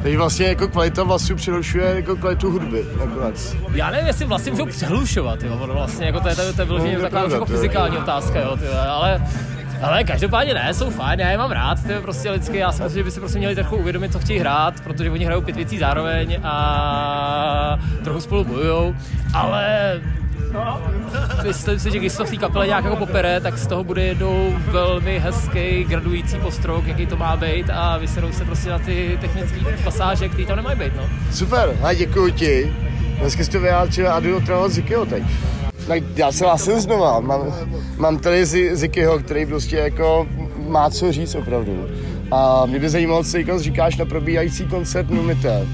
[0.03, 3.57] takže vlastně jako kvalita vlasů přerušuje jako kvalitu hudby nakonec.
[3.74, 6.66] Já nevím, jestli vlastně můžou přehlušovat, jo, vlastně jako to je, to, je, to je
[6.66, 9.22] vyloženě no, taková jako fyzikální otázka, jo, tyjo, ale
[9.83, 13.01] ale každopádně ne, jsou fajn, já je mám rád, ty prostě lidsky, já si myslím,
[13.01, 15.79] že by si prostě měli trochu uvědomit, co chtějí hrát, protože oni hrajou pět věcí
[15.79, 18.95] zároveň a trochu spolu bojujou,
[19.35, 20.01] ale
[21.43, 24.03] Myslím si, že když to v té kapele nějak jako popere, tak z toho bude
[24.03, 29.19] jednou velmi hezký gradující postrok, jaký to má být a vyserou se prostě na ty
[29.21, 30.93] technické pasáže, které tam nemají být.
[30.97, 31.09] No.
[31.33, 32.75] Super, a děkuji ti.
[33.21, 35.23] Dneska jsi to vyjádřil a jdu otravovat Zikyho teď.
[35.88, 37.21] Tak já se hlásím znova.
[37.21, 37.40] Mám,
[37.97, 40.27] mám tady Zikyho, který prostě jako
[40.69, 41.87] má co říct opravdu.
[42.33, 45.66] A mě by zajímalo, co říkáš na probíhající koncert Numite.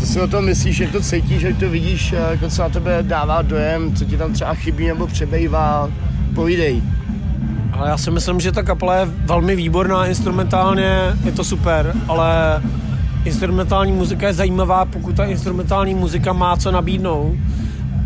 [0.00, 2.98] Co si o tom myslíš, jak to cítíš, jak to vidíš, jako co na tebe
[3.02, 5.90] dává dojem, co ti tam třeba chybí nebo přebejvá?
[6.34, 6.82] Povídej.
[7.72, 12.62] Ale já si myslím, že ta kapela je velmi výborná instrumentálně, je to super, ale
[13.24, 17.36] instrumentální muzika je zajímavá, pokud ta instrumentální muzika má co nabídnout.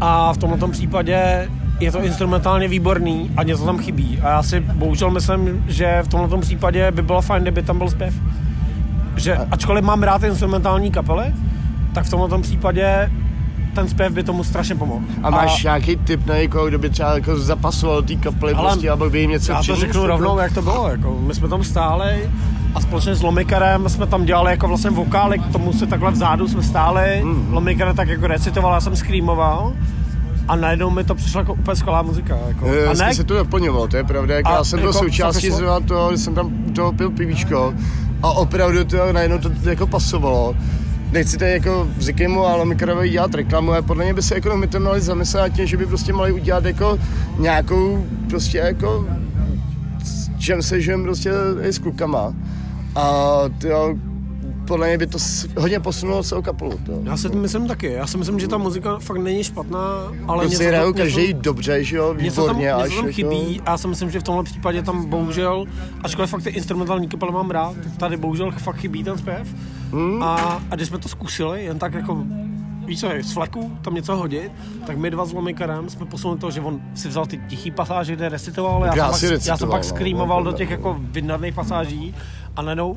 [0.00, 1.48] A v tomto případě
[1.80, 4.18] je to instrumentálně výborný a něco tam chybí.
[4.22, 7.90] A já si bohužel myslím, že v tomto případě by bylo fajn, kdyby tam byl
[7.90, 8.14] zpěv.
[9.16, 11.34] Že ačkoliv mám rád instrumentální kapely,
[11.94, 13.10] tak v tomto případě
[13.74, 15.04] ten zpěv by tomu strašně pomohl.
[15.22, 15.68] A máš a...
[15.68, 19.30] nějaký tip na někoho, kdo by třeba jako zapasoval té kapely prostě, aby by jim
[19.30, 20.88] něco Já to řeknu rovnou, jak to bylo.
[20.88, 22.30] Jako, my jsme tam stáli
[22.74, 26.48] a společně s Lomikarem jsme tam dělali jako vlastně vokály, k tomu se takhle vzadu
[26.48, 27.20] jsme stáli.
[27.24, 27.52] Mm.
[27.52, 29.72] Lomikar tak jako recitoval, já jsem screamoval
[30.48, 32.38] a najednou mi to přišlo jako úplně skvělá muzika.
[32.48, 32.66] Jako.
[32.66, 33.14] Je, a ne...
[33.14, 34.34] se to doplňoval, to je pravda.
[34.34, 37.74] Jako já jsem byl jako, součástí zrovna toho, jsem tam toho pil pivíčko
[38.22, 40.54] a opravdu to najednou to jako pasovalo
[41.12, 44.56] nechci tady jako v Zikimu a Lomikarovi dělat reklamu, ale podle mě by se jako
[44.56, 46.98] my to měli zamyslet tím, že by prostě mohli udělat jako
[47.38, 49.06] nějakou prostě jako
[50.38, 51.30] čem se žijem prostě
[51.62, 52.34] i s klukama.
[52.94, 53.94] A tyjo,
[54.66, 55.18] podle mě by to
[55.58, 56.80] hodně posunulo celou kapelu.
[56.86, 57.00] To.
[57.04, 57.92] Já si myslím taky.
[57.92, 61.40] Já si myslím, že ta muzika fakt není špatná, ale prostě něco hrajou každý něco,
[61.40, 62.24] dobře, že jo, výborně.
[62.24, 63.68] Něco tam, něco tam jako- chybí jako...
[63.68, 65.64] a já si myslím, že v tomhle případě tam bohužel,
[66.02, 69.54] ačkoliv fakt ty instrumentální kapely mám rád, tady bohužel fakt chybí ten zpěv.
[69.92, 70.22] Hmm.
[70.22, 72.24] A, a když jsme to zkusili, jen tak jako
[72.90, 74.52] víš co, z fleku tam něco hodit,
[74.86, 78.16] tak my dva s Lomikarem jsme posunuli to, že on si vzal ty tichý pasáže,
[78.16, 81.54] kde recitoval, já, já, jsem, pak, já jsem pak skrýmoval no, do těch jako vydnadných
[81.54, 82.14] pasáží
[82.56, 82.96] a najednou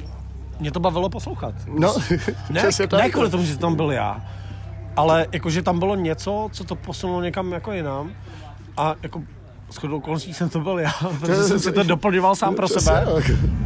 [0.59, 1.55] mě to bavilo poslouchat.
[1.79, 1.95] No,
[2.49, 2.63] ne,
[2.97, 4.21] ne kvůli tomu, že tam byl já,
[4.95, 8.11] ale jakože tam bylo něco, co to posunulo někam jako jinam
[8.77, 9.21] a jako
[9.73, 13.05] shodou okolností jsem to byl já, protože jsem si to doplňoval sám pro sebe,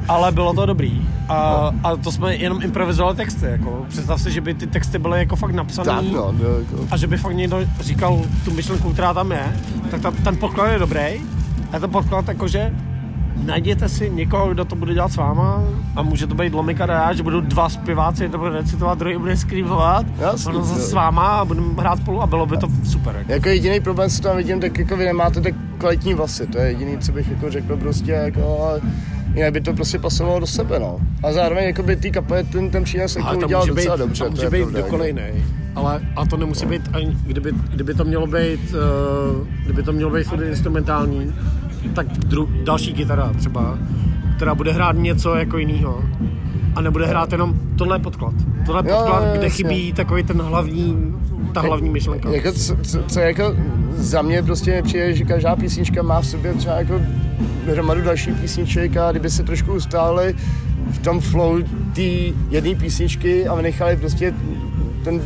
[0.07, 1.07] ale bylo to dobrý.
[1.29, 5.19] A, a to jsme jenom improvizovali texty, jako představ si, že by ty texty byly
[5.19, 6.87] jako fakt napsané no, no, jako.
[6.91, 9.55] a že by fakt někdo říkal tu myšlenku, která tam je,
[9.91, 11.21] tak ta, ten podklad je dobrý.
[11.71, 12.73] A ten podklad jakože
[13.45, 15.63] najděte si někoho, kdo to bude dělat s váma
[15.95, 19.37] a může to být Lomika Dá, že budou dva zpěváci, to bude recitovat, druhý bude
[19.37, 23.15] skrivovat, Jasně, ono zase s váma a budeme hrát spolu a bylo by to super.
[23.15, 23.31] Jako.
[23.31, 26.67] Jako jediný problém, co tam vidím, tak jako vy nemáte tak kvalitní vlasy, to je
[26.67, 28.81] jediný, co bych jako řekl prostě jako, ale
[29.33, 30.99] jinak by to prostě pasovalo do sebe, no.
[31.23, 34.29] A zároveň jako by tý kapel ten, ten přínos jako udělal být, docela dobře, to
[34.31, 34.91] může být pravda, jako.
[34.91, 35.33] dokolejnej.
[35.75, 38.73] Ale a to nemusí být ani, kdyby, kdyby to mělo být,
[39.39, 41.33] uh, kdyby to mělo být furt instrumentální,
[41.93, 43.77] tak dru, další kytara třeba,
[44.35, 46.03] která bude hrát něco jako jiného.
[46.75, 48.33] A nebude hrát jenom tohle je podklad.
[48.65, 49.49] Tohle je Jo, podklad, jo, kde jasně.
[49.49, 51.13] chybí takový ten hlavní,
[51.53, 52.29] ta hlavní myšlenka.
[52.29, 53.55] Jako, co, co, co, jako
[53.95, 57.01] za mě prostě přijde, že každá písnička má v sobě třeba jako
[57.71, 60.35] hromadu dalších písniček a kdyby se trošku ustáli
[60.91, 61.59] v tom flow
[61.95, 62.01] té
[62.49, 64.33] jedné písničky a nechali prostě
[65.03, 65.21] ten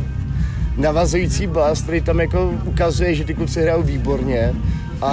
[0.76, 4.52] navazující bas, který tam jako ukazuje, že ty kluci hrajou výborně
[5.02, 5.12] a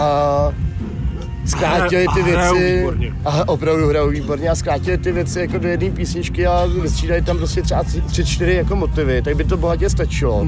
[1.45, 2.87] zkrátili ty věci
[3.25, 7.37] a opravdu hrajou výborně a zkrátili ty věci jako do jedné písničky a vystřídali tam
[7.37, 10.45] prostě třeba tři, čtyři jako motivy, tak by to bohatě stačilo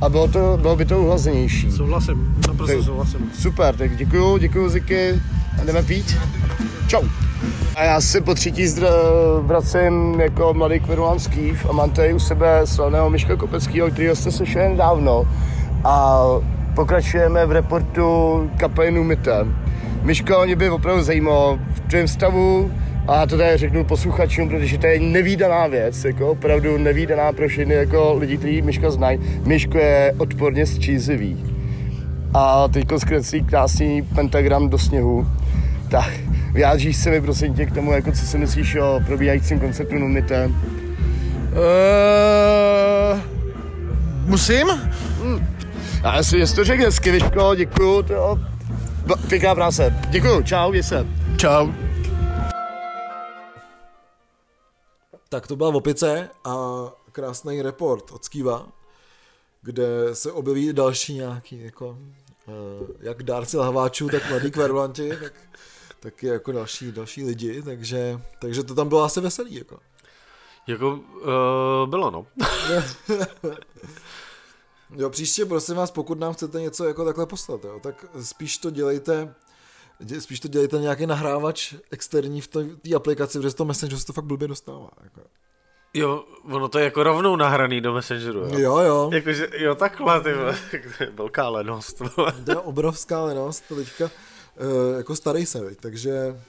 [0.00, 1.70] a bylo, to, bylo by to uhlazenější.
[1.72, 3.30] Souhlasím, naprosto Tak- souhlasím.
[3.38, 5.20] Super, tak děkuju, děkuju Ziky
[5.60, 6.16] a jdeme pít.
[6.86, 7.02] Čau.
[7.76, 8.88] A já se po třetí zdr-
[9.42, 14.68] vracím jako mladý kverulanský a mám tady u sebe slavného Miška Kopeckého, kterýho jste slyšeli
[14.68, 15.28] nedávno.
[15.84, 16.22] A
[16.74, 18.06] pokračujeme v reportu
[18.56, 19.46] kapely Numite.
[20.02, 22.72] Miško, mě by opravdu zajímalo v tvém stavu,
[23.08, 27.74] a to tady řeknu posluchačům, protože to je nevýdaná věc, jako opravdu nevýdaná pro všechny
[27.74, 29.18] jako lidi, kteří Miška znají.
[29.46, 31.44] Miško je odporně střízivý
[32.34, 35.26] a teď zkreslí krásný pentagram do sněhu.
[35.88, 36.10] Tak
[36.52, 40.46] vyjádříš se mi prosím tě k tomu, jako co si myslíš o probíhajícím koncertu Numite?
[40.46, 40.52] Uh,
[44.26, 44.66] musím?
[46.02, 48.38] A jestli jsi to řekl hezky, Vyško, děkuju, to
[49.28, 49.94] Pěkná práce.
[50.10, 51.06] Děkuju, čau, měj se.
[51.36, 51.72] Čau.
[55.28, 56.56] Tak to byla v opice a
[57.12, 58.66] krásný report od Skiva,
[59.62, 61.98] kde se objeví další nějaký, jako,
[62.48, 62.52] eh,
[63.00, 65.32] jak dárci lahváčů, tak mladí kverulanti, tak,
[66.00, 69.78] taky jako další, další lidi, takže, takže to tam bylo asi veselý, jako.
[70.66, 72.26] Jako uh, bylo, no.
[74.96, 78.70] Jo, příště prosím vás, pokud nám chcete něco jako takhle poslat, jo, tak spíš to
[78.70, 79.34] dělejte,
[80.00, 84.06] dě- spíš to dělejte nějaký nahrávač externí v té aplikaci, protože z toho Messengeru se
[84.06, 84.88] to fakt blbě dostává.
[85.04, 85.20] Jako.
[85.94, 88.58] Jo, ono to je jako rovnou nahraný do Messengeru, jo.
[88.58, 90.30] Jo, jo, Jakože, jo, takhle, ty
[90.98, 92.02] to je velká lenost.
[92.44, 96.40] to je obrovská lenost, to teďka uh, jako starej se, takže,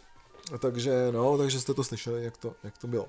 [0.60, 3.08] takže no, takže jste to slyšeli, jak to, jak to bylo.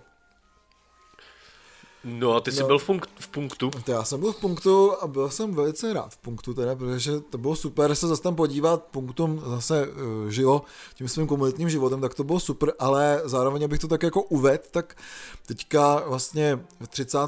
[2.05, 2.67] No a ty jsi No.
[2.67, 3.71] byl v, punkt, v punktu.
[3.87, 7.39] Já jsem byl v punktu a byl jsem velice rád v punktu teda, protože to
[7.39, 10.63] bylo super se zase tam podívat, punktum zase uh, žilo
[10.95, 14.65] tím svým komunitním životem, tak to bylo super, ale zároveň abych to tak jako uvedl,
[14.71, 14.97] tak
[15.47, 17.19] teďka vlastně 30.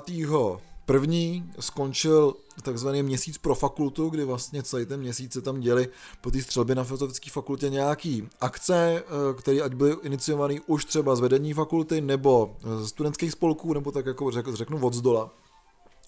[0.87, 5.88] První skončil takzvaný měsíc pro fakultu, kdy vlastně celý ten měsíc se tam děli
[6.20, 11.16] po té střelbě na filozofické fakultě nějaký akce, eh, které ať byly iniciované už třeba
[11.16, 15.31] z vedení fakulty nebo z studentských spolků, nebo tak jako řeknu, řeknu od zdola.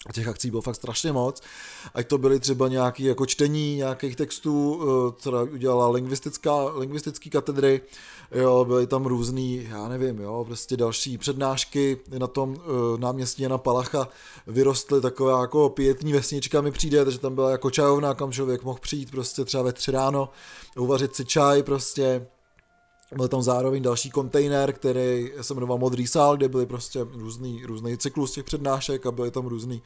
[0.05, 1.41] A těch akcí bylo fakt strašně moc.
[1.93, 7.81] Ať to byly třeba nějaké jako čtení nějakých textů, eh, která udělala lingvistická, lingvistický katedry,
[8.31, 13.57] jo, byly tam různý, já nevím, jo, prostě další přednášky na tom eh, náměstí Jana
[13.57, 14.07] Palacha
[14.47, 18.79] vyrostly taková jako pětní vesnička mi přijde, takže tam byla jako čajovna, kam člověk mohl
[18.81, 20.29] přijít prostě třeba ve tři ráno,
[20.77, 22.27] uvařit si čaj prostě,
[23.15, 27.97] byl tam zároveň další kontejner, který se jmenoval Modrý sál, kde byly prostě různý, různý
[27.97, 29.81] cyklus těch přednášek a byly tam různý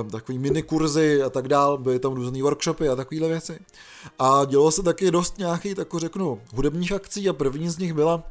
[0.00, 3.58] um, takový mini kurzy a tak dál, byly tam různý workshopy a takovéhle věci.
[4.18, 8.24] A dělo se taky dost nějakých, tak řeknu, hudebních akcí a první z nich byla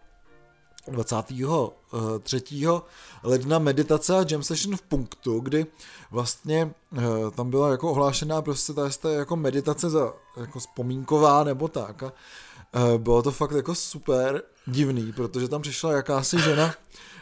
[0.92, 2.66] 23.
[3.24, 5.66] ledna meditace a jam session v punktu, kdy
[6.12, 7.02] vlastně eh,
[7.36, 12.12] tam byla jako ohlášená prostě ta jako meditace za jako vzpomínková nebo tak a eh,
[12.98, 16.74] bylo to fakt jako super divný, protože tam přišla jakási žena,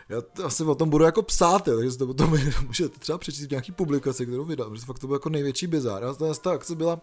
[0.09, 3.45] já t- asi o tom budu jako psát, jo, takže to potom můžete třeba přečíst
[3.47, 6.03] v nějaký publikaci, kterou vydal, protože fakt to byl jako největší bizár.
[6.03, 7.01] A ta, akce byla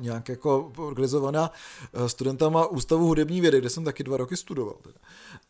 [0.00, 1.50] nějak jako organizovaná
[1.92, 4.76] eh, studentama Ústavu hudební vědy, kde jsem taky dva roky studoval.
[4.82, 4.98] Teda.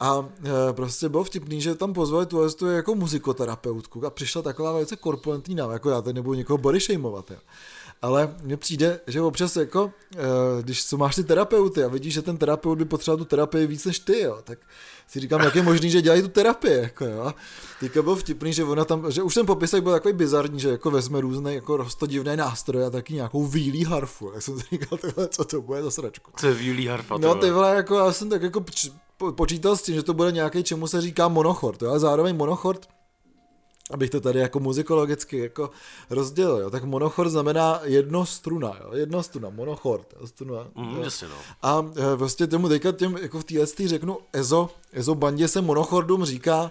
[0.01, 4.73] A e, prostě bylo vtipný, že tam pozvali tu, tu jako muzikoterapeutku a přišla taková
[4.73, 7.37] velice korpulentní nám, jako já tady nebudu někoho body shameovat, jo.
[8.03, 10.19] Ale mně přijde, že občas jako, eh,
[10.63, 13.85] když co máš ty terapeuty a vidíš, že ten terapeut by potřeboval tu terapii víc
[13.85, 14.59] než ty, jo, tak
[15.09, 17.33] si říkám, jak je možný, že dělají tu terapii, jako jo.
[17.81, 20.91] Teďka byl vtipný, že ona tam, že už ten popisek byl takový bizarní, že jako
[20.91, 24.31] vezme různé jako rostodivné nástroje a taky nějakou výlí harfu.
[24.35, 26.31] Jak jsem si říkal, tyhle, co to bude za sračku.
[26.41, 27.19] To je výlí harfa.
[27.19, 28.65] No ty vole, jako já jsem tak jako
[29.35, 32.89] počítal s tím, že to bude nějaký, čemu se říká monochord, jo, ale zároveň monochord
[33.91, 35.71] abych to tady jako muzikologicky jako
[36.11, 36.71] rozdělil, jo.
[36.71, 38.91] tak monochord znamená jedno struna, jo.
[38.95, 40.67] jedno struna, monochord, struna.
[40.75, 41.35] Mm, jasně, no.
[41.63, 46.25] A e, vlastně tomu teďka těm, jako v té řeknu, EZO, EZO bandě se monochordům
[46.25, 46.71] říká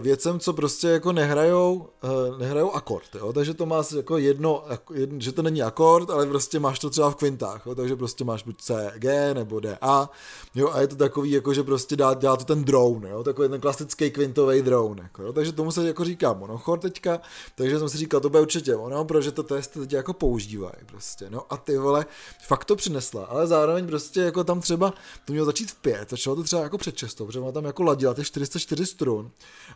[0.00, 3.32] věcem, co prostě jako nehrajou, eh, nehrajou akord, jo?
[3.32, 7.10] takže to máš jako jedno, jedno, že to není akord, ale prostě máš to třeba
[7.10, 7.74] v kvintách, jo?
[7.74, 10.10] takže prostě máš buď C, G nebo D, A,
[10.54, 10.70] jo?
[10.72, 13.24] a je to takový, jako že prostě dá, dá to ten drone, jo?
[13.24, 15.32] takový ten klasický kvintový drone, jako, jo?
[15.32, 17.20] takže tomu se jako říká monochord teďka,
[17.54, 21.30] takže jsem si říkal, to bude určitě ono, protože to testy teď jako používají prostě,
[21.30, 22.06] no a ty vole,
[22.46, 26.36] fakt to přinesla, ale zároveň prostě jako tam třeba, to mělo začít v pět, začalo
[26.36, 29.30] to třeba jako před čestou, protože má tam jako ladila těch 404 strun,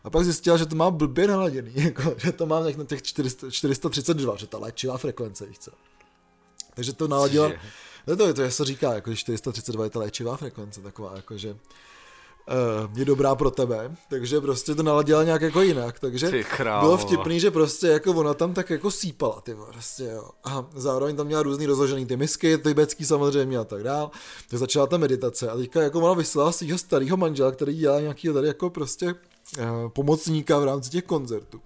[0.04, 3.50] a pak zjistila, že to má blbě naladěný, jako, že to má na těch 400,
[3.50, 5.70] 432, že ta léčivá frekvence, víš co.
[6.74, 7.50] Takže to naladila,
[8.06, 11.50] no to, to se říká, jako, že 432 je ta léčivá frekvence, taková, jako, že
[11.52, 16.44] uh, je dobrá pro tebe, takže prostě to naladila nějak jako jinak, takže
[16.80, 20.30] bylo vtipný, že prostě jako ona tam tak jako sípala, ty prostě jo.
[20.44, 24.10] A zároveň tam měla různý rozložený ty misky, tibetský samozřejmě a tak dál.
[24.50, 28.28] Tak začala ta meditace a teďka jako ona vyslala svého starého manžela, který dělá nějaký
[28.28, 29.37] tady jako prostě Eh,
[29.88, 31.60] pomocníka v rámci těch koncertů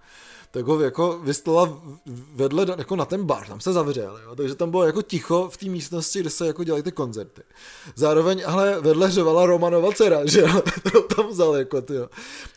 [0.52, 1.82] tak ho jako vyslala
[2.34, 4.36] vedle jako na ten bar, tam se zavřel, jo?
[4.36, 7.42] takže tam bylo jako ticho v té místnosti, kde se jako dělají ty koncerty.
[7.94, 12.08] Zároveň ale vedle řevala Romanova dcera, že jo, to tam vzal jako ty jo.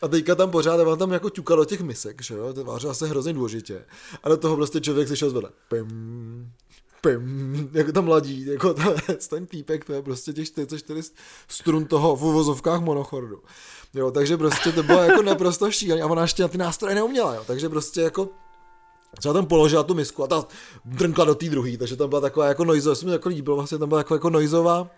[0.02, 2.94] A teďka tam pořád, on tam jako ťukal do těch misek, že jo, to vářila
[2.94, 3.84] se hrozně důležitě.
[4.22, 6.52] A do toho prostě člověk slyšel zvedle, pim,
[7.00, 8.74] pim, jako tam ladí, jako
[9.28, 11.02] ten týpek, to je prostě těch 44
[11.48, 13.42] strun toho v uvozovkách monochordu.
[13.96, 17.34] Jo, takže prostě to bylo jako naprosto šílené a ona ještě na ty nástroje neuměla,
[17.34, 18.28] jo, takže prostě jako
[19.18, 20.44] třeba tam položila tu misku a ta
[20.84, 23.78] drnkla do té druhé, takže tam byla taková jako noizová, se mi jako líbilo, vlastně
[23.78, 24.90] tam byla jako, jako noizová,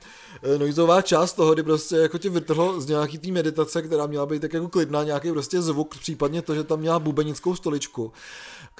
[0.42, 4.26] eh, noizová část toho, kdy prostě jako tě vytrhlo z nějaký té meditace, která měla
[4.26, 8.12] být tak jako klidná, nějaký prostě zvuk, případně to, že tam měla bubenickou stoličku,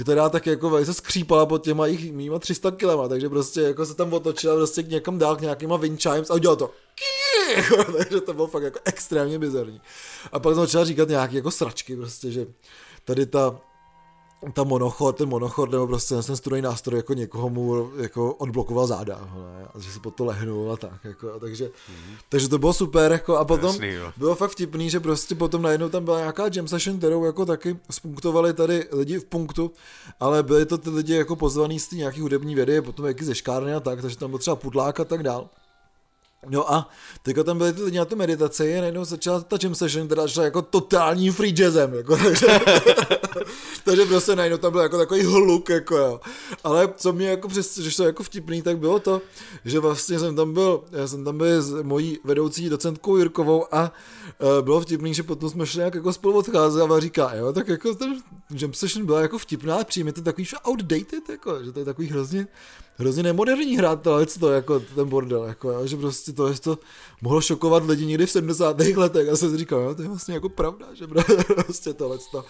[0.02, 3.94] která tak jako velice skřípala pod těma jich mýma 300 km, takže prostě jako se
[3.94, 6.70] tam otočila prostě k někam dál, k nějakýma wind chimes a udělal to
[7.98, 9.80] takže to bylo fakt jako extrémně bizarní.
[10.32, 12.46] A pak jsem začal říkat nějaký jako sračky prostě, že
[13.04, 13.60] tady ta
[14.52, 19.20] ta monochor, ten monochor nebo prostě ten strojní nástroj jako někoho mu jako odblokoval záda,
[19.34, 19.68] ne?
[19.74, 22.16] a že se pod to lehnul a tak, jako, takže, mm-hmm.
[22.28, 25.88] takže to bylo super, jako, a potom Jasný, bylo fakt vtipný, že prostě potom najednou
[25.88, 29.72] tam byla nějaká jam session, kterou jako taky spunktovali tady lidi v punktu,
[30.20, 33.34] ale byli to ty lidi jako pozvaný z té nějaký hudební vědy, potom jaký ze
[33.34, 35.48] škárny a tak, takže tam byl třeba pudlák a tak dál.
[36.46, 36.88] No a
[37.22, 40.28] teďka tam byly ty lidi na tu meditaci a najednou začala ta jam session, která
[40.28, 42.46] šla jako totální free jazzem, jako, takže,
[43.88, 46.20] takže prostě najednou tam byl jako takový hluk, jako jo.
[46.64, 49.22] Ale co mě jako přes, že to jako vtipný, tak bylo to,
[49.64, 53.92] že vlastně jsem tam byl, já jsem tam byl s mojí vedoucí docentkou Jirkovou a
[54.38, 57.68] uh, bylo vtipný, že potom jsme šli nějak jako spolu odcházet a říká, jo, tak
[57.68, 61.84] jako ten jam session byla jako vtipná, ale přijměte takový outdated, jako, že to je
[61.84, 62.46] takový hrozně
[62.98, 66.78] hrozně nemoderní hrát tohle, to jako ten bordel, jako, jo, že prostě to, je to
[67.22, 68.80] mohlo šokovat lidi někdy v 70.
[68.96, 71.06] letech a jsem říkal, jo, to je vlastně jako pravda, že
[71.54, 72.44] prostě tohle to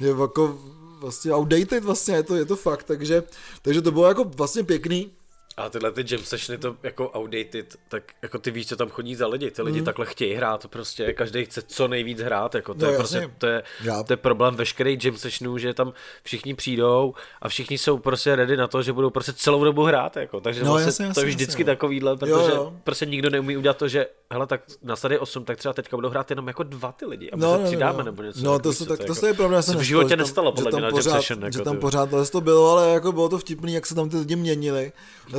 [0.00, 0.58] je jako
[1.00, 3.22] vlastně outdated vlastně, je to, je to fakt, takže,
[3.62, 5.10] takže to bylo jako vlastně pěkný,
[5.58, 9.14] a tyhle ty jam sessiony to jako outdated, tak jako ty víš, co tam chodí
[9.14, 9.50] za lidi.
[9.50, 9.84] Ty lidi mm.
[9.84, 13.46] takhle chtějí hrát, prostě každý chce co nejvíc hrát, jako to no, je prostě, to
[13.46, 13.62] je,
[14.06, 15.92] to je problém veškerý jam sessionů, že tam
[16.22, 20.16] všichni přijdou a všichni jsou prostě ready na to, že budou prostě celou dobu hrát,
[20.16, 22.72] jako, takže no, vlastně jasně, jasně, to je vždycky jasně, takovýhle, protože jo, jo.
[22.84, 26.08] prostě nikdo neumí udělat to, že hele, tak na sady 8, tak třeba teďka budou
[26.08, 28.04] hrát jenom jako dva ty lidi a my no, se no, přidáme no.
[28.04, 28.40] nebo něco.
[28.44, 30.90] No, to, se, tak, to, jako, je pravda, se v životě nestalo, podle mě na
[30.90, 31.42] pořád, session.
[31.42, 34.16] Jako, že tam pořád to bylo, ale jako bylo to vtipný, jak se tam ty
[34.16, 34.92] lidi měnili.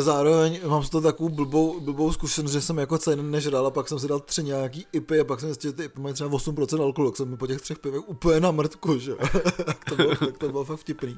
[0.09, 3.87] Zároveň mám z toho takovou blbou, blbou zkušenost, že jsem jako celý nežral a pak
[3.87, 6.29] jsem si dal tři nějaký IPy a pak jsem zjistil, že ty IPy mají třeba
[6.29, 9.15] 8% alkoholu, tak jsem mi po těch třech pivech úplně na mrtku, že
[9.65, 11.17] tak, to bylo, tak to bylo fakt vtipný.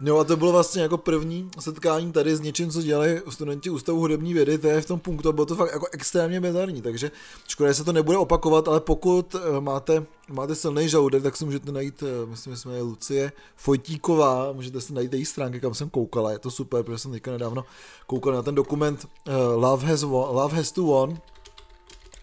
[0.00, 3.98] No a to bylo vlastně jako první setkání tady s něčím, co dělali studenti Ústavu
[3.98, 7.10] hudební vědy, to je v tom punktu, bylo to fakt jako extrémně bizarní, takže
[7.48, 11.44] škoda, že se to nebude opakovat, ale pokud eh, máte, máte silný žaludek, tak si
[11.44, 15.74] můžete najít, eh, myslím, že jsme je Lucie Fojtíková, můžete si najít její stránky, kam
[15.74, 17.64] jsem koukala, je to super, protože jsem teďka nedávno
[18.06, 21.18] koukal na ten dokument uh, Love, has Love Has to Won.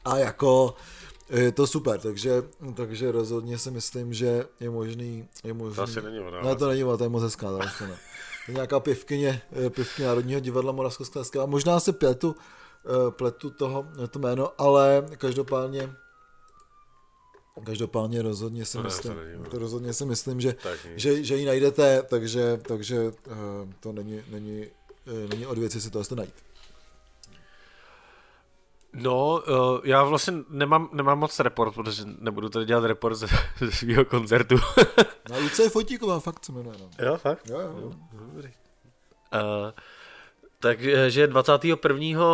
[0.05, 0.75] A jako
[1.37, 5.27] je to super, takže, takže rozhodně si myslím, že je možný...
[5.43, 5.75] Je možný...
[5.75, 6.41] To asi není ona.
[6.41, 7.97] Ne, to není ona, to je moc hezká, to ne.
[8.49, 11.47] nějaká pěvkyně, eh, pěvkyně Národního divadla Moravskoslezského.
[11.47, 12.35] Možná se pletu,
[12.85, 15.95] eh, pletu toho, to jméno, ale každopádně
[17.65, 20.55] Každopádně rozhodně si No, myslím, to není, to rozhodně si myslím, že,
[20.95, 23.13] že, že ji najdete, takže, takže uh,
[23.79, 24.65] to není, není,
[25.29, 26.33] není od věci si to asi najít.
[28.93, 33.27] No, uh, já vlastně nemám, nemám moc report, protože nebudu tady dělat report ze,
[33.59, 34.55] ze svého koncertu.
[35.29, 36.77] Na Lucie Fotíková, fakt se jmenuje.
[36.79, 36.89] No.
[37.05, 37.49] jo, fakt?
[37.49, 37.93] Jo, jo.
[39.33, 39.71] Uh,
[40.59, 42.25] takže 21.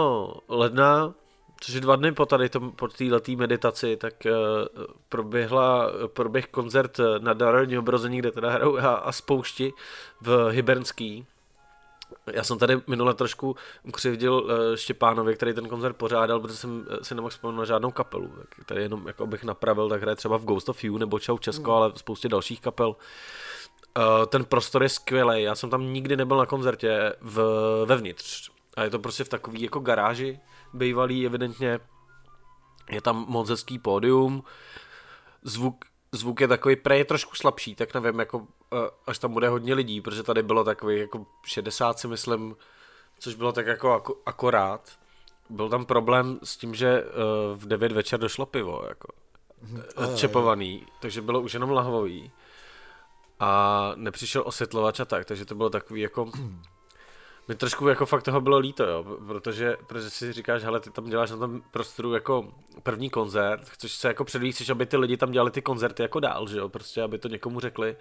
[0.48, 1.14] ledna,
[1.62, 6.98] což je dva dny po tady tom, po této meditaci, tak uh, proběhla, proběh koncert
[7.20, 9.74] na Národní obrození, kde teda hrajou a, a spoušti
[10.22, 11.26] v Hybernský.
[12.34, 17.04] Já jsem tady minule trošku ukřivdil uh, Štěpánovi, který ten koncert pořádal, protože jsem eh,
[17.04, 18.28] si nemohl vzpomenout na žádnou kapelu.
[18.28, 21.38] Tak tady jenom jako bych napravil, tak hraje třeba v Ghost of You nebo Čau
[21.38, 22.88] Česko, ale spoustě dalších kapel.
[23.98, 25.44] Uh, ten prostor je skvělý.
[25.44, 27.42] Já jsem tam nikdy nebyl na koncertě v,
[27.86, 28.50] vevnitř.
[28.76, 30.40] A je to prostě v takový jako garáži
[30.74, 31.80] bývalý, evidentně.
[32.90, 34.44] Je tam moc hezký pódium.
[35.44, 38.46] Zvuk, zvuk je takový, prej je trošku slabší, tak nevím, jako, uh,
[39.08, 42.56] až tam bude hodně lidí, protože tady bylo takový jako 60 si myslím,
[43.20, 44.92] což bylo tak jako ako, akorát.
[45.50, 47.10] Byl tam problém s tím, že uh,
[47.60, 49.08] v 9 večer došlo pivo, jako
[50.16, 52.32] čepovaný, takže bylo už jenom lahvový.
[53.40, 56.32] A nepřišel osvětlovač a tak, takže to bylo takový jako...
[57.48, 61.10] Mi trošku jako fakt toho bylo líto, jo, protože, protože si říkáš, hele, ty tam
[61.10, 65.18] děláš na tom prostoru jako první koncert, chceš se jako předvíct, chceš, aby ty lidi
[65.18, 67.96] tam dělali ty koncerty jako dál, že jo, prostě, aby to někomu řekli,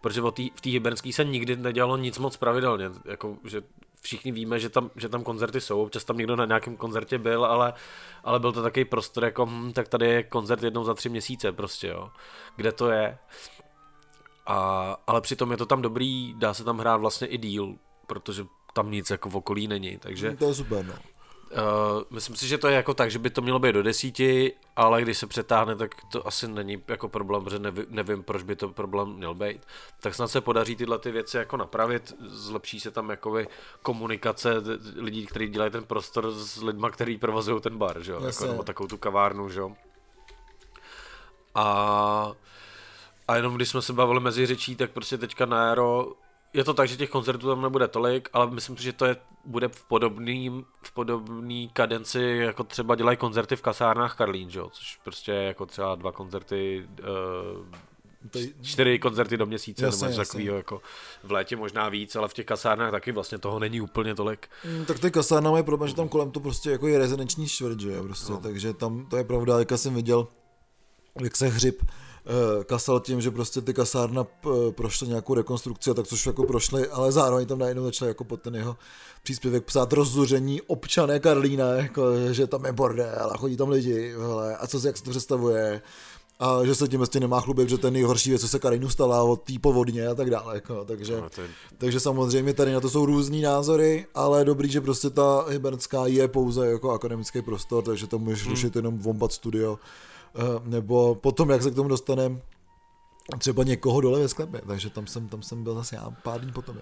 [0.00, 3.62] protože o tý, v té Hybernský se nikdy nedělalo nic moc pravidelně, jako, že
[4.00, 7.44] všichni víme, že tam, že tam koncerty jsou, občas tam někdo na nějakém koncertě byl,
[7.44, 7.72] ale,
[8.24, 11.52] ale byl to takový prostor, jako, hm, tak tady je koncert jednou za tři měsíce,
[11.52, 12.10] prostě, jo,
[12.56, 13.18] kde to je,
[14.46, 17.74] a, ale přitom je to tam dobrý, dá se tam hrát vlastně i díl,
[18.06, 20.92] protože tam nic jako v okolí není, takže To je super, no.
[20.92, 24.52] uh, myslím si, že to je jako tak, že by to mělo být do desíti,
[24.76, 28.56] ale když se přetáhne, tak to asi není jako problém, protože neví, nevím, proč by
[28.56, 29.60] to problém měl být.
[30.00, 33.48] Tak snad se podaří tyhle ty věci jako napravit, zlepší se tam jakoby
[33.82, 34.54] komunikace
[34.96, 38.62] lidí, kteří dělají ten prostor s lidma, kteří provozují ten bar, že jo, jako, nebo
[38.62, 39.72] takovou tu kavárnu, že jo.
[41.54, 42.32] A
[43.28, 46.12] a jenom když jsme se bavili mezi řečí, tak prostě teďka na Aero
[46.54, 49.16] je to tak, že těch koncertů tam nebude tolik, ale myslím si, že to je,
[49.44, 54.70] bude v podobným, v podobný kadenci, jako třeba dělají koncerty v kasárnách Karlín, že jo?
[54.72, 57.66] což prostě je jako třeba dva koncerty, uh,
[58.30, 60.82] Tady- čtyři koncerty do měsíce, Jasně, nebo takového, jako
[61.22, 64.48] v létě možná víc, ale v těch kasárnách taky vlastně toho není úplně tolik.
[64.64, 67.80] Mm, Tak ty kasárna mají problém, že tam kolem to prostě jako je rezidenční čtvrt,
[67.80, 68.40] že jo, prostě, no.
[68.40, 70.28] takže tam to je pravda, jak jsem viděl,
[71.22, 71.86] jak se hřib eh,
[72.64, 76.88] kasal tím, že prostě ty kasárna p- prošly nějakou rekonstrukci a tak což jako prošly,
[76.88, 78.76] ale zároveň tam najednou začali jako pod ten jeho
[79.22, 84.56] příspěvek psát rozzuření občané Karlína, jako, že tam je bordel a chodí tam lidi, hele,
[84.56, 85.82] a co si, jak se to představuje,
[86.38, 89.22] a že se tím vlastně nemá chlubit, že ten nejhorší věc, co se Karinu stala
[89.22, 91.20] od té povodně a tak dále, jako, takže...
[91.20, 91.48] No, to je,
[91.78, 96.28] Takže samozřejmě tady na to jsou různý názory, ale dobrý, že prostě ta Hybernská je
[96.28, 100.11] pouze jako akademický prostor, takže tam můžeš rušit jenom Wombat Studio, eh,
[100.64, 102.40] nebo potom, jak se k tomu dostaneme,
[103.38, 106.52] třeba někoho dole ve sklepě, takže tam jsem, tam jsem byl zase já pár dní
[106.52, 106.76] potom.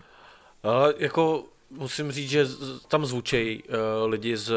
[0.63, 2.47] ale jako musím říct, že
[2.89, 4.53] tam zvučej uh, lidi z,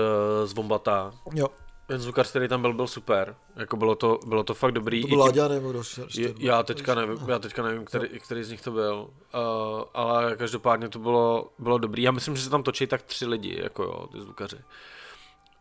[0.46, 1.48] z Vombata, Jo,
[1.88, 5.02] ten zvukař, který tam byl, byl super, jako bylo to, bylo to fakt dobrý.
[5.02, 5.84] to byl Láďa nebo kdo
[6.40, 10.90] já teďka nevím, já teďka nevím, který, který z nich to byl, uh, ale každopádně
[10.90, 12.04] to bylo, bylo dobrý.
[12.04, 14.58] Já myslím, že se tam točí tak tři lidi, jako jo, ty zvukaři.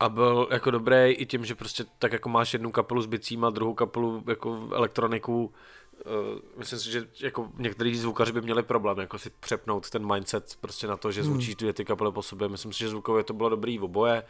[0.03, 3.45] A byl jako dobrý i tím, že prostě tak jako máš jednu kapelu s bicím
[3.45, 5.45] a druhou kapelu jako elektroniku.
[5.45, 10.57] Uh, myslím si, že jako některý zvukaři by měli problém jako si přepnout ten mindset
[10.61, 12.49] prostě na to, že zvučíš dvě ty kapely po sobě.
[12.49, 14.23] Myslím si, že zvukově to bylo dobrý v oboje.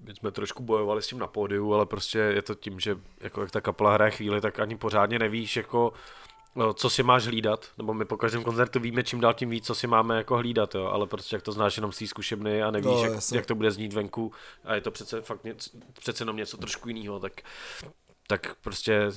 [0.00, 3.40] My jsme trošku bojovali s tím na pódiu, ale prostě je to tím, že jako
[3.40, 6.27] jak ta kapela hraje chvíli, tak ani pořádně nevíš, jako eh,
[6.74, 9.74] co si máš hlídat, nebo my po každém koncertu víme čím dál tím víc, co
[9.74, 12.70] si máme jako hlídat, jo, ale prostě jak to znáš jenom z té zkušebny a
[12.70, 14.32] nevíš, No, no, jak, jak, to bude znít venku
[14.64, 15.70] a je to přece fakt něco,
[16.00, 17.32] přece jenom něco trošku jiného, tak,
[18.26, 19.10] tak prostě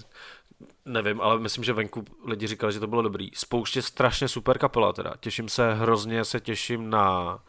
[0.85, 3.29] nevím, ale myslím, že venku lidi říkali, že to bylo dobrý.
[3.33, 7.39] Spouště strašně super kapela teda, těším se, hrozně se těším na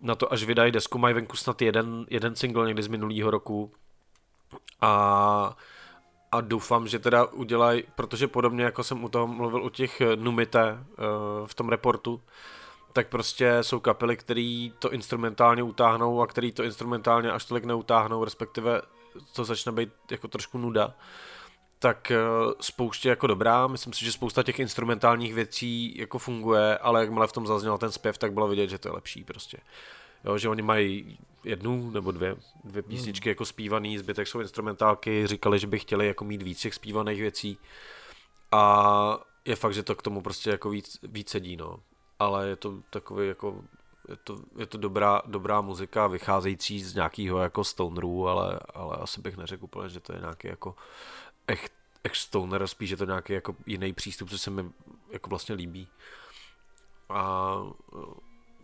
[0.00, 3.72] na to, až vydají desku, mají venku snad jeden, jeden single někdy z minulého roku.
[4.80, 5.56] A,
[6.32, 10.16] a doufám, že teda udělají, protože podobně jako jsem u toho mluvil u těch eh,
[10.16, 12.20] Numite uh, v tom reportu,
[12.92, 18.24] tak prostě jsou kapely, který to instrumentálně utáhnou a který to instrumentálně až tolik neutáhnou,
[18.24, 18.82] respektive
[19.32, 20.94] to začne být jako trošku nuda.
[21.78, 22.18] tak eh,
[22.60, 27.32] spouště jako dobrá, myslím si, že spousta těch instrumentálních věcí jako funguje, ale jakmile v
[27.32, 29.58] tom zazněl ten zpěv, tak bylo vidět, že to je lepší prostě.
[30.24, 35.58] Jo, že oni mají jednu nebo dvě, dvě písničky jako zpívaný, zbytek jsou instrumentálky, říkali,
[35.58, 37.58] že by chtěli jako mít víc těch zpívaných věcí
[38.52, 41.80] a je fakt, že to k tomu prostě jako víc, víc sedí, no.
[42.18, 43.62] Ale je to takový jako
[44.08, 49.20] je to, je to dobrá, dobrá muzika, vycházející z nějakého jako stonerů, ale, ale asi
[49.20, 50.74] bych neřekl úplně, že to je nějaký jako
[51.46, 51.72] echt,
[52.04, 54.64] echt stoner, spíš je to nějaký jako jiný přístup, co se mi
[55.12, 55.88] jako vlastně líbí.
[57.08, 57.56] A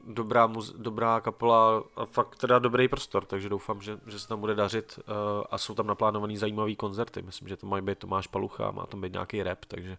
[0.07, 4.40] dobrá, muz, dobrá kapela a fakt teda dobrý prostor, takže doufám, že, že se tam
[4.40, 7.22] bude dařit uh, a jsou tam naplánovaný zajímavý koncerty.
[7.22, 9.98] Myslím, že to mají být Tomáš Palucha, má tam být nějaký rap, takže,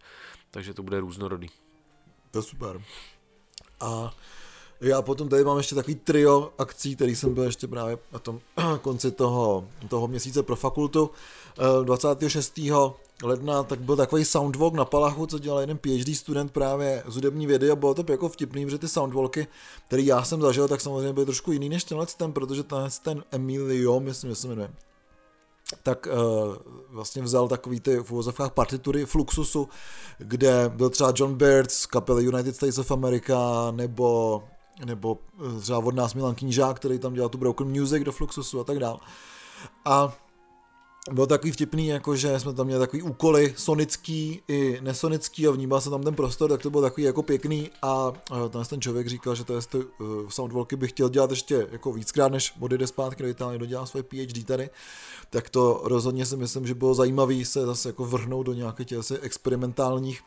[0.52, 1.48] takže to bude různorodý.
[2.32, 2.82] To super.
[3.80, 4.12] A
[4.84, 8.40] já potom tady mám ještě takový trio akcí, který jsem byl ještě právě na tom
[8.82, 11.12] konci toho, toho měsíce pro fakultu.
[11.84, 12.60] 26.
[12.60, 12.72] Eh,
[13.24, 17.48] ledna, tak byl takový soundwalk na Palachu, co dělal jeden PhD student právě z hudební
[17.48, 19.48] vědy a bylo to jako vtipný, že ty soundwalky,
[19.88, 23.24] který já jsem zažil, tak samozřejmě byly trošku jiný než tenhle ten, protože tenhle ten
[23.32, 24.70] Emilio, myslím, že se jmenuje,
[25.84, 26.56] tak uh,
[26.90, 29.70] vlastně vzal takový ty v uvozovkách partitury Fluxusu,
[30.18, 34.44] kde byl třeba John Baird z kapely United States of America, nebo
[34.86, 35.18] nebo
[35.58, 38.64] eh, třeba od nás Milan Knížák, který tam dělal tu Broken Music do Fluxusu a
[38.64, 38.98] tak dále.
[39.86, 40.14] A
[41.12, 45.82] bylo takový vtipný, jako že jsme tam měli takový úkoly sonický i nesonický a vnímal
[45.82, 48.12] se tam ten prostor, tak to bylo takový jako pěkný a
[48.50, 49.84] ten, ten člověk říkal, že to je uh,
[50.30, 54.46] soundwalky bych chtěl dělat ještě jako víckrát, než odjede zpátky do Itálie, dodělá svoje PhD
[54.46, 54.70] tady,
[55.30, 59.12] tak to rozhodně si myslím, že bylo zajímavé se zase jako vrhnout do nějakých těch
[59.22, 60.22] experimentálních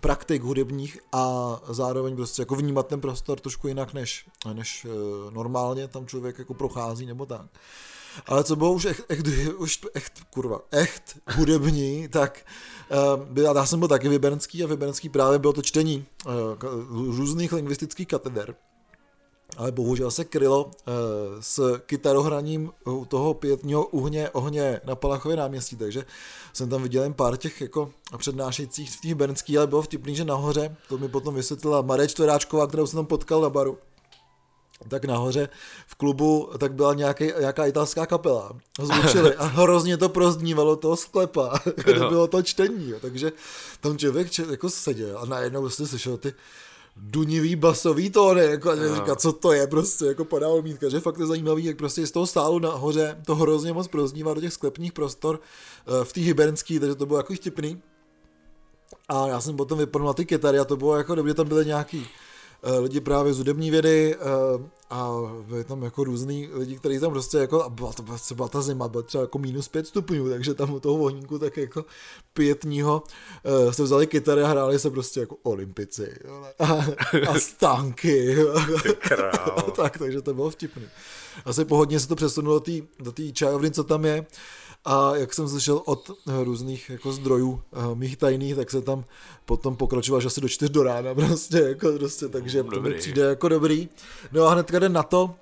[0.00, 5.88] praktik hudebních a zároveň prostě jako vnímat ten prostor trošku jinak než, než uh, normálně
[5.88, 7.46] tam člověk jako prochází nebo tak.
[8.26, 9.26] Ale co bylo už echt, echt,
[9.58, 12.46] už echt kurva, echt hudební, tak
[13.16, 16.32] uh, byl, já jsem byl taky vybenský a vybenský právě bylo to čtení uh,
[17.16, 18.54] různých lingvistických kateder
[19.56, 20.70] ale bohužel se krylo uh,
[21.40, 26.04] s kytarohraním u toho pětního uhně ohně na Palachově náměstí, takže
[26.52, 30.24] jsem tam viděl jen pár těch jako přednášejících v těch bernských, ale bylo vtipný, že
[30.24, 33.78] nahoře, to mi potom vysvětlila Maré Čtveráčková, kterou jsem tam potkal na baru,
[34.88, 35.48] tak nahoře
[35.86, 38.52] v klubu tak byla nějaký, nějaká italská kapela.
[38.82, 42.90] Zvučili a hrozně to prozdnívalo toho sklepa, kde bylo to čtení.
[42.90, 42.98] Jo.
[43.00, 43.32] Takže
[43.80, 46.34] tam člověk jako seděl a najednou vlastně slyšel ty
[47.02, 51.18] dunivý basový tóny, jako a říká, co to je prostě, jako podával mítka, že fakt
[51.18, 54.92] je zajímavý, jak prostě z toho stálu nahoře to hrozně moc proznívá do těch sklepních
[54.92, 55.40] prostor
[55.88, 57.82] uh, v té hybernský, takže to bylo jako vtipný.
[59.08, 61.66] A já jsem potom vypadl na ty kytary a to bylo jako dobře, tam byly
[61.66, 62.29] nějaký Eh,
[62.80, 65.10] lidi právě z hudební vědy eh, a
[65.48, 68.88] byli tam jako různý lidi, kteří tam prostě jako, a byla to byla ta zima,
[68.88, 71.84] byla třeba jako minus pět stupňů, takže tam u toho vohníku tak jako
[72.32, 73.02] pětního
[73.64, 76.14] uh, se vzali kytary a hráli se prostě jako olympici
[76.58, 76.84] a,
[77.28, 78.36] a stánky.
[79.76, 80.82] tak, takže to bylo vtipný.
[81.44, 82.62] Asi pohodně se to přesunulo
[82.98, 84.26] do té čajovny, co tam je
[84.84, 86.10] a jak jsem slyšel od
[86.44, 89.04] různých jako zdrojů uh, mých tajných, tak se tam
[89.44, 92.76] potom pokračoval, že asi do čtyř do rána prostě, jako prostě, takže dobrý.
[92.76, 93.88] to mi přijde jako dobrý.
[94.32, 95.34] No a hnedka den na to,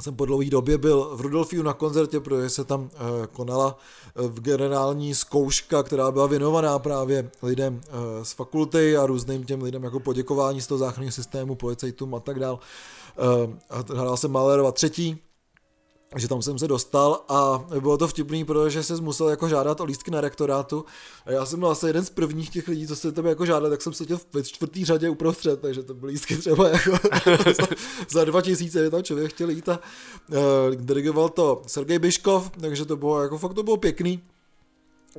[0.00, 3.78] jsem po dlouhé době byl v Rudolfiu na koncertě, protože se tam uh, konala
[4.20, 7.80] uh, generální zkouška, která byla věnovaná právě lidem
[8.22, 12.38] z fakulty a různým těm lidem jako poděkování z toho záchranného systému, policajtům a tak
[12.38, 12.58] dál.
[13.94, 15.18] Hrál jsem Malerova třetí,
[16.16, 19.84] že tam jsem se dostal a bylo to vtipný, protože jsem musel jako žádat o
[19.84, 20.84] lístky na rektorátu
[21.26, 23.70] a já jsem byl asi jeden z prvních těch lidí, co se tam jako žádal,
[23.70, 26.90] tak jsem seděl v čtvrtý řadě uprostřed, takže to byly lístky třeba jako
[27.44, 27.66] za,
[28.10, 29.80] za dva tisíce, tam člověk chtěl jít a
[30.28, 30.36] uh,
[30.74, 34.22] dirigoval to Sergej Biškov, takže to bylo jako fakt to bylo pěkný.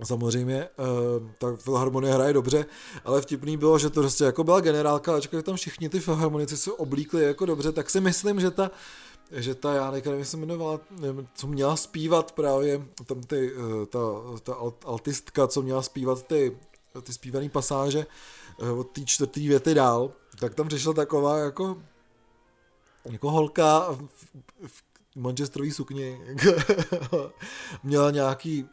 [0.04, 2.66] Samozřejmě, uh, ta filharmonie hraje dobře,
[3.06, 6.72] ale vtipný bylo, že to prostě jako byla generálka, ačkoliv tam všichni ty filharmonici se
[6.72, 8.72] oblíkli jako dobře, tak si myslím, že ta
[9.32, 14.00] že ta Jánek, nevím, se jmenovala, nevím, co měla zpívat právě, tam ty, eh, ta,
[14.44, 14.56] ta
[14.86, 16.58] altistka, co měla zpívat ty,
[17.02, 18.06] ty zpívané pasáže
[18.60, 21.78] eh, od té čtvrté věty dál, tak tam přišla taková jako
[23.06, 24.08] jako holka v,
[24.68, 24.84] v
[25.16, 26.22] manchesterový sukni.
[27.84, 28.66] Měla nějaký,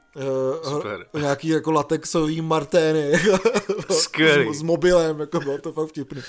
[1.15, 3.13] uh, nějaký jako latexový martény.
[3.89, 4.11] S,
[4.53, 6.23] s, mobilem, jako bylo to fakt vtipný.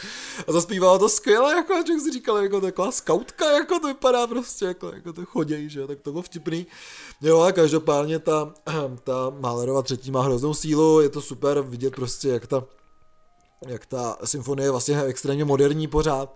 [0.48, 4.66] A zaspívala to skvěle, jako a si říkal, jako taková skautka, jako to vypadá prostě,
[4.66, 6.68] jako, jako to choděj, že tak to bylo vtipný.
[7.22, 8.54] Jo, a každopádně ta,
[9.04, 12.64] ta Málerova třetí má hroznou sílu, je to super vidět prostě, jak ta
[13.68, 16.36] jak ta symfonie je vlastně extrémně moderní pořád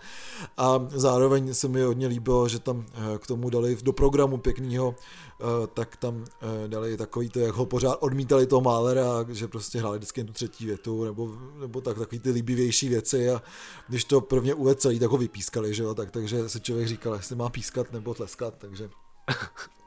[0.57, 4.95] a zároveň se mi hodně líbilo, že tam eh, k tomu dali do programu pěknýho,
[4.95, 5.43] eh,
[5.73, 9.97] tak tam eh, dali takový to, jak ho pořád odmítali toho Málera, že prostě hráli
[9.97, 13.41] vždycky tu třetí větu, nebo, nebo tak, takový ty líbivější věci a
[13.87, 17.13] když to prvně uvedl celý, tak ho vypískali, že jo, tak, takže se člověk říkal,
[17.13, 18.89] jestli má pískat nebo tleskat, takže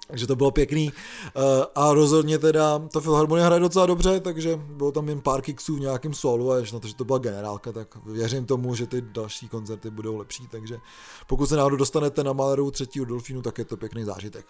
[0.06, 1.40] takže to bylo pěkný eh,
[1.74, 5.80] a rozhodně teda ta Filharmonie hraje docela dobře, takže bylo tam jen pár kiksů v
[5.80, 9.00] nějakém solu a ještě na to, že to byla generálka, tak věřím tomu, že ty
[9.02, 10.78] další koncerty budou lepší, takže
[11.26, 14.46] pokud se náhodou dostanete na Maleru třetího Dolfínu, tak je to pěkný zážitek.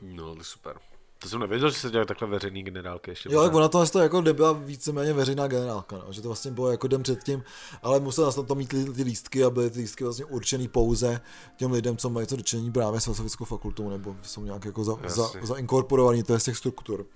[0.00, 0.91] No, to super.
[1.22, 3.28] To jsem nevěděl, že se dělají takhle veřejný generálky ještě.
[3.32, 6.70] Jo, tak ona to vlastně jako byla víceméně veřejná generálka, no, že to vlastně bylo
[6.70, 7.44] jako den předtím,
[7.82, 11.20] ale musel na to mít ty lístky a byly ty lístky vlastně určený pouze
[11.56, 14.96] těm lidem, co mají to dočení právě s filozofickou fakultou, nebo jsou nějak jako za,
[15.06, 17.06] za, zainkorporovaný to je z těch struktur.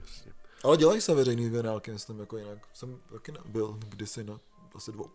[0.00, 0.32] Jasně.
[0.64, 2.58] Ale dělají se veřejný generálky, myslím, jako jinak.
[2.74, 4.40] Jsem taky byl kdysi na
[4.74, 5.06] asi dvou.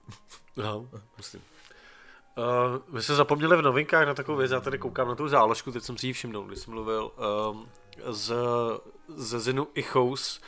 [0.64, 0.82] Aha,
[1.18, 1.42] myslím.
[2.38, 5.72] Uh, my jsme zapomněli v novinkách na takovou věc, já tady koukám na tu záložku,
[5.72, 7.12] teď jsem si ji všimnul, když jsem mluvil.
[7.52, 7.68] Um,
[8.06, 8.34] z,
[9.08, 10.42] ze Zinu Ichous,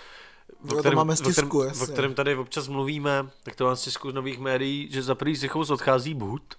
[0.71, 4.11] o kterém, máme stisku, o, kterém, o kterém tady občas mluvíme, tak to mám stisku
[4.11, 6.55] z nových médií, že za první z Ichous odchází Bhut,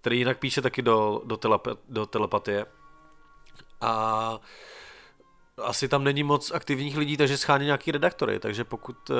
[0.00, 2.66] který jinak píše taky do, do, telepe, do telepatie.
[3.80, 4.40] A
[5.56, 9.14] asi tam není moc aktivních lidí, takže schání nějaký redaktory, takže pokud, eh,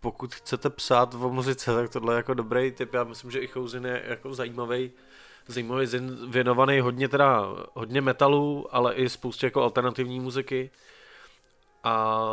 [0.00, 2.94] pokud chcete psát o muzice, tak tohle je jako dobrý tip.
[2.94, 4.92] Já myslím, že Ichouzin je jako zajímavý
[5.46, 10.70] zajímavý zin, věnovaný hodně teda, hodně metalu, ale i spoustě jako alternativní muziky.
[11.84, 12.26] A,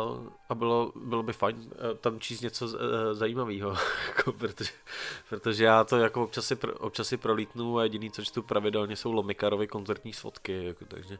[0.48, 3.70] a bylo, bylo by fajn eh, tam číst něco eh, zajímavého,
[4.08, 4.70] jako, protože,
[5.28, 9.12] protože já to jako občas si, občas si prolítnu a jediný, co čtu pravidelně, jsou
[9.12, 11.18] Lomikarovy koncertní svodky, jako, takže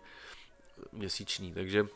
[0.93, 1.87] měsíční, takže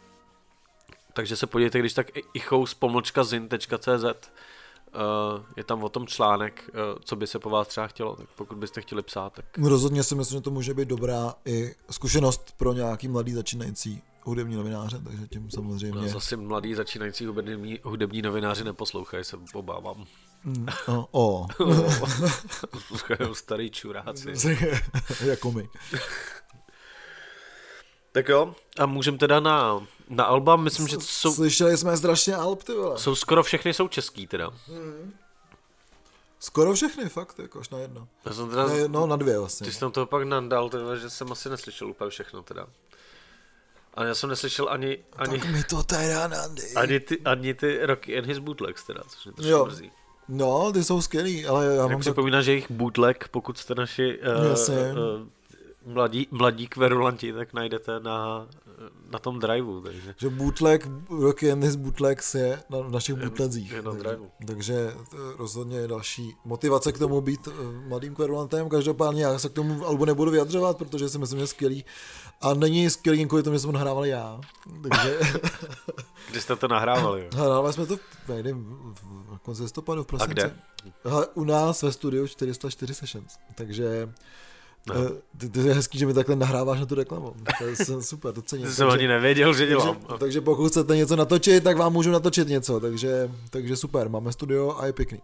[1.14, 4.30] takže se podívejte, když tak ichous pomlčka zin.cz
[5.57, 8.59] je tam o tom článek, uh, co by se po vás třeba chtělo, tak pokud
[8.59, 9.32] byste chtěli psát.
[9.32, 9.59] Tak...
[9.59, 14.57] Rozhodně si myslím, že to může být dobrá i zkušenost pro nějaký mladý začínající hudební
[14.57, 16.01] novináře, takže tím samozřejmě...
[16.01, 20.05] No, zase mladý začínající hudební, hudební novináři neposlouchají, se obávám.
[20.45, 20.66] Mm,
[21.11, 21.47] o.
[23.28, 23.34] o.
[23.34, 24.32] starý čuráci.
[25.24, 25.68] jako my.
[28.12, 31.34] tak jo, a můžeme teda na na Alba, myslím, že to jsou...
[31.34, 32.98] Slyšeli jsme strašně Alb, ty vole.
[32.98, 34.50] Jsou skoro všechny jsou český teda.
[34.66, 35.14] Hmm.
[36.40, 38.09] Skoro všechny, fakt, jako až na jedno.
[38.24, 38.66] Já jsem teda...
[38.66, 39.64] Ne, no, na dvě vlastně.
[39.64, 42.66] Ty jsi tam toho pak nandal, teda, že jsem asi neslyšel úplně všechno teda.
[43.94, 44.98] A já jsem neslyšel ani...
[45.16, 46.72] ani tak mi to teda nandej.
[46.76, 49.64] Ani ty, ani ty Rocky and his bootlegs teda, což mě trošku jo.
[49.66, 49.92] mrzí.
[50.28, 52.44] No, ty jsou skvělý, ale já Jak mám připomíná, tak...
[52.44, 55.28] že jejich bootleg, pokud jste naši uh, uh,
[55.87, 58.49] mladí, mladí kverulanti, tak najdete na
[59.11, 59.80] na tom driveu.
[59.80, 60.14] Takže.
[60.16, 63.72] Že bootleg, Rocky and his bootlegs je na, v našich bootlegzích.
[63.72, 64.30] Je na takže, driveu.
[64.47, 64.95] takže
[65.39, 68.68] rozhodně je další motivace k tomu být eh, mladým kverulantem.
[68.68, 71.85] Každopádně já se k tomu albu nebudu vyjadřovat, protože si myslím, že je skvělý.
[72.41, 74.41] A není skvělý kvůli tomu, že jsem to nahrával já.
[74.82, 75.18] Takže...
[76.30, 77.28] Kdy jste to nahrávali?
[77.37, 77.97] Nahrávali jsme to
[78.28, 78.76] nevím,
[79.35, 80.30] v konci listopadu v prosinci.
[80.30, 80.55] A kde?
[81.35, 83.39] U nás ve studiu 404 Sessions.
[83.55, 84.09] Takže
[84.89, 84.95] No.
[85.39, 87.35] Ty, ty je hezký, že mi takhle nahráváš na tu reklamu.
[87.59, 88.66] To je super, to cením.
[88.72, 89.97] jsem ani nevěděl, že dělám.
[89.97, 94.32] Takže, takže pokud chcete něco natočit, tak vám můžu natočit něco, takže, takže super, máme
[94.32, 95.20] studio a je pěkný.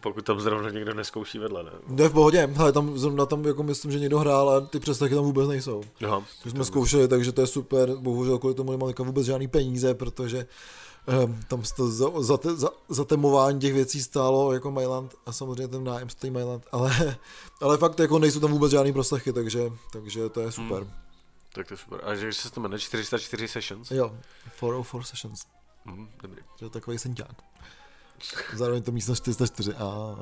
[0.00, 1.70] Pokud tam zrovna někdo neskouší vedle, ne?
[1.88, 5.14] Ne, v pohodě, hele, tam zrovna tam jako myslím, že někdo hrál a ty přeslechy
[5.14, 5.82] tam vůbec nejsou.
[6.04, 6.24] Aha.
[6.42, 10.46] To jsme zkoušeli, takže to je super, bohužel kvůli tomu nemám vůbec žádný peníze, protože
[11.48, 16.08] tam to za, za, za, zatemování těch věcí stálo jako Myland a samozřejmě ten nájem
[16.08, 17.16] stojí Myland, ale,
[17.60, 19.60] ale fakt jako nejsou tam vůbec žádný proslechy, takže,
[19.92, 20.82] takže to je super.
[20.82, 20.92] Hmm.
[21.54, 22.00] Tak to je super.
[22.04, 23.90] A že se to jmenuje 404 sessions?
[23.90, 24.16] Jo,
[24.56, 25.46] 404 sessions.
[25.84, 26.42] Hmm, dobrý.
[26.58, 27.42] To je takový senťák.
[28.54, 29.74] Zároveň to místo 404.
[29.74, 30.16] A,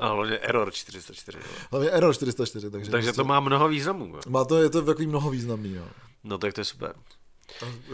[0.00, 1.38] a hlavně error 404.
[1.38, 1.44] Jo.
[1.70, 2.70] Hlavně error 404.
[2.70, 4.06] Takže, takže to má mnoho významů.
[4.06, 4.20] Jo.
[4.28, 5.74] Má to, je to takový mnoho významný.
[5.74, 5.84] Jo.
[6.24, 6.94] No tak to je super.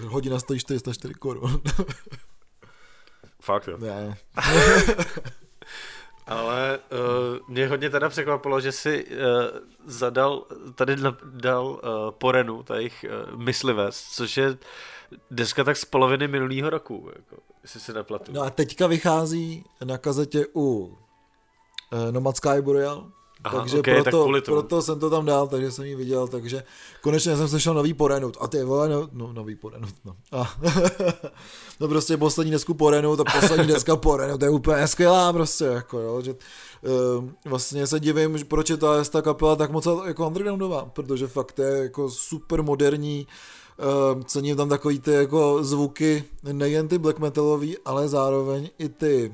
[0.06, 1.62] Hodina stojí 404 korun.
[3.42, 3.78] Fakt jo.
[3.78, 4.16] Ne.
[6.26, 9.14] Ale uh, mě hodně teda překvapilo, že si uh,
[9.84, 11.80] zadal, tady dal uh,
[12.10, 14.56] Porenu, ta jejich uh, myslivec, což je
[15.30, 18.32] deska tak z poloviny minulého roku, jako, jestli se neplatu.
[18.32, 20.96] No a teďka vychází na kazetě u uh,
[22.10, 23.10] Nomad Sky Boreal,
[23.46, 24.54] Aha, takže okay, tak proto, kvůli tomu.
[24.54, 26.62] proto jsem to tam dal, takže jsem ji viděl, takže
[27.00, 28.36] konečně jsem slyšel nový Porenut.
[28.40, 30.16] A ty vole, no, no nový Porenut, no.
[30.32, 30.50] A,
[31.80, 35.98] no prostě poslední desku Porenut a poslední deska Porenut, to je úplně skvělá prostě, jako
[35.98, 40.84] jo, že uh, vlastně se divím, proč je ta, ta kapela tak moc jako undergroundová,
[40.84, 43.26] protože fakt je jako super moderní,
[44.14, 49.32] uh, cením tam takový ty jako zvuky, nejen ty black metalový, ale zároveň i ty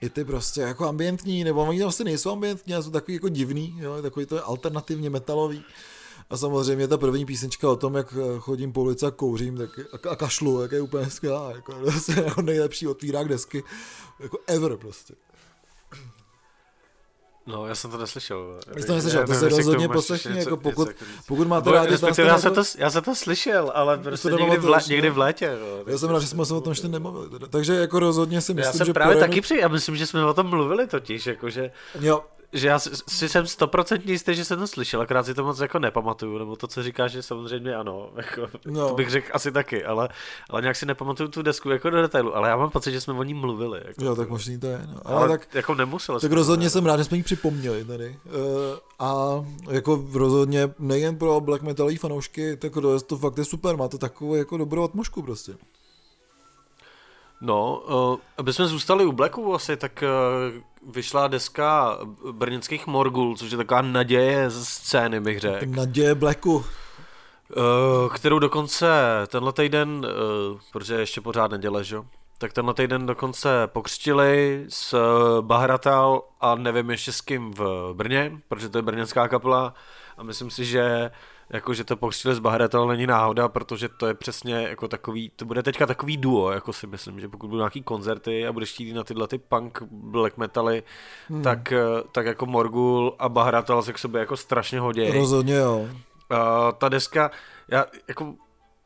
[0.00, 3.76] i ty prostě jako ambientní, nebo oni vlastně nejsou ambientní, ale jsou takový jako divný,
[3.78, 5.64] jo, takový to je alternativně metalový.
[6.30, 9.70] A samozřejmě ta první písnička o tom, jak chodím po ulici a kouřím tak,
[10.10, 11.74] a, kašlu, jak je úplně skvělá, jako,
[12.16, 13.62] je jako nejlepší otvírák desky,
[14.20, 15.14] jako ever prostě.
[17.46, 18.58] No, já jsem to neslyšel.
[18.78, 20.88] Jsi to neslyšel, to se rozhodně poslechni, jako pokud,
[21.26, 24.68] pokud máte rádi Respektive já, jsem to, já jsem to slyšel, ale prostě někdy v,
[24.68, 25.58] lé, někdy v létě.
[25.60, 27.30] No, já jsem rád, že jsme se o tom ještě nemluvili.
[27.30, 27.46] Teda.
[27.46, 30.24] Takže jako rozhodně si myslím, já jsem že právě taky při, já myslím, že jsme
[30.24, 31.70] o tom mluvili totiž, jakože...
[32.00, 32.22] Jo,
[32.52, 35.78] že já si, jsem stoprocentně jistý, že jsem to slyšel, akorát si to moc jako
[35.78, 38.88] nepamatuju, nebo to, co říkáš, že samozřejmě ano, jako, no.
[38.88, 40.08] to bych řekl asi taky, ale,
[40.50, 43.14] ale nějak si nepamatuju tu desku jako do detailu, ale já mám pocit, že jsme
[43.14, 43.80] o ní mluvili.
[43.84, 44.80] Jako, jo, tak možný to je.
[44.86, 45.00] No.
[45.04, 46.20] Ale, ale tak, jako nemusel.
[46.20, 46.70] Tak rozhodně ne.
[46.70, 48.18] jsem rád, že jsme ji připomněli tady.
[48.24, 48.32] Uh,
[48.98, 53.88] a jako rozhodně nejen pro black metalový fanoušky, tak to, to fakt je super, má
[53.88, 55.52] to takovou jako dobrou atmosféru prostě.
[57.40, 57.82] No,
[58.12, 60.04] uh, aby jsme zůstali u Blacku asi, tak
[60.54, 61.98] uh, vyšla deska
[62.32, 65.66] brněnských Morgul, což je taková naděje z scény, bych řekl.
[65.66, 66.54] Naděje Blacku.
[66.54, 66.64] Uh,
[68.14, 68.88] kterou dokonce
[69.26, 71.96] tenhle týden, uh, protože ještě pořád neděle, že?
[72.40, 74.94] tak tenhle týden dokonce pokřtili s
[75.40, 79.74] Bahratal a nevím ještě s kým v Brně, protože to je brněnská kapela
[80.16, 81.10] a myslím si, že
[81.50, 85.44] jako, že to pokřtili z Bahretel není náhoda, protože to je přesně jako takový, to
[85.44, 88.92] bude teďka takový duo, jako si myslím, že pokud budou nějaký koncerty a budeš chtít
[88.92, 90.82] na tyhle ty punk black metaly,
[91.28, 91.42] hmm.
[91.42, 95.10] tak, eh, tak jako Morgul a Bahretel se k sobě jako strašně hodí.
[95.10, 95.88] Rozhodně jo.
[96.30, 97.30] A ta deska,
[97.68, 98.34] já jako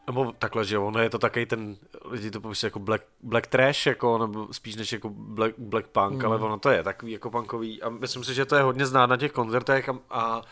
[0.06, 3.86] nebo takhle, že ono je to takový ten, lidi to popisuje jako black, black trash,
[3.86, 6.26] jako, nebo spíš než jako black, black punk, mm.
[6.26, 9.06] ale ono to je takový jako punkový a myslím si, že to je hodně znát
[9.06, 10.42] na těch koncertech a, a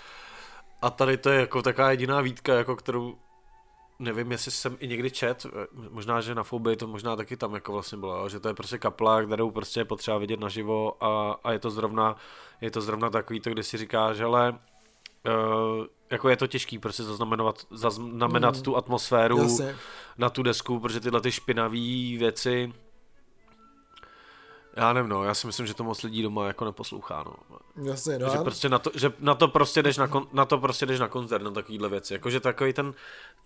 [0.83, 3.17] a tady to je jako taková jediná výtka, jako kterou
[3.99, 5.47] nevím, jestli jsem i někdy čet,
[5.91, 8.79] možná, že na Fobii to možná taky tam jako vlastně bylo, že to je prostě
[8.79, 12.17] kapla, kterou prostě je potřeba vidět naživo a, a je to zrovna,
[12.61, 17.03] je to zrovna takový to, kdy si říkáš, ale uh, jako je to těžký prostě
[17.03, 18.63] zaznamenat, zaznamenat mm.
[18.63, 19.77] tu atmosféru Jasně.
[20.19, 22.73] na tu desku, protože tyhle ty špinavé věci
[24.77, 27.59] já nevím, no, já si myslím, že to moc lidí doma jako neposlouchá, no.
[27.85, 28.29] Jasně, no.
[28.31, 31.01] Že, prostě na to, že na to prostě jdeš na, kon, na to prostě jdeš
[31.01, 32.13] na koncert, na takovýhle věci.
[32.13, 32.95] Jakože takový ten,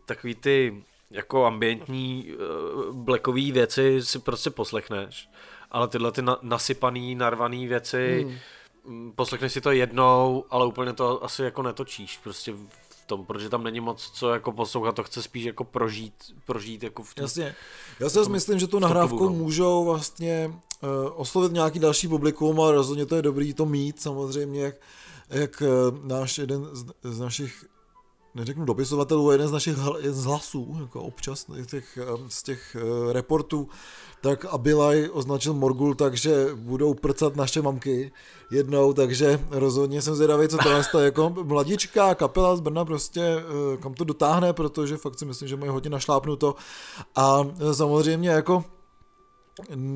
[0.04, 5.28] takový ty jako ambientní uh, blackový věci si prostě poslechneš,
[5.70, 8.26] ale tyhle ty na, nasypaný, narvaný věci,
[8.84, 9.12] hmm.
[9.12, 12.54] poslechneš si to jednou, ale úplně to asi jako netočíš, prostě
[13.06, 16.14] tom, protože tam není moc co jako poslouchat, to chce spíš jako prožít,
[16.44, 17.54] prožít jako v tom, Jasně.
[18.00, 20.52] Já si myslím, že tu nahrávku můžou vlastně
[21.14, 24.74] oslovit nějaký další publikum a rozhodně to je dobrý to mít samozřejmě, jak,
[25.30, 27.64] jak uh, náš jeden z, z našich
[28.34, 31.98] neřeknu dopisovatelů, jeden z našich jeden z hlasů, jako občas z těch,
[32.28, 32.76] z těch
[33.12, 33.68] reportů,
[34.20, 38.12] tak Abilaj označil Morgul tak, že budou prcat naše mamky
[38.50, 40.58] jednou, takže rozhodně jsem zvědavý, co
[40.92, 43.36] to je jako mladičká kapela z Brna prostě,
[43.80, 46.54] kam to dotáhne, protože fakt si myslím, že mají hodně našlápnuto.
[47.16, 47.40] A
[47.72, 48.64] samozřejmě jako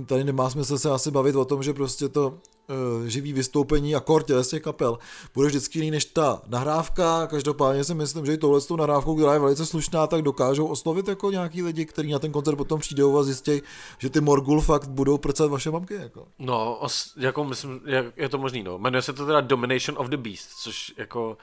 [0.06, 4.00] tady nemá smysl se asi bavit o tom, že prostě to uh, živý vystoupení a
[4.00, 4.98] kort z těch kapel
[5.34, 7.26] bude vždycky jiný než ta nahrávka.
[7.26, 10.66] Každopádně si myslím, že i tohle s tou nahrávkou, která je velice slušná, tak dokážou
[10.66, 13.62] oslovit jako nějaký lidi, kteří na ten koncert potom přijdou a zjistí,
[13.98, 15.94] že ty Morgul fakt budou prcat vaše mamky.
[15.94, 16.26] Jako.
[16.38, 16.80] No,
[17.16, 18.78] jako myslím, je, je to možný, no.
[18.78, 21.36] Jmenuje se to teda Domination of the Beast, což jako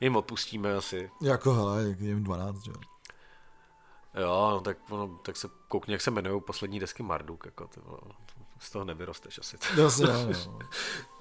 [0.00, 1.10] jim odpustíme asi.
[1.22, 2.76] Jako hele, jim 12, že jo.
[4.14, 7.80] Jo, no, tak, ono, tak se koukni, jak se jmenují poslední desky Marduk, jako to,
[8.60, 9.56] z toho nevyrosteš asi.
[9.80, 10.58] Jasně, no.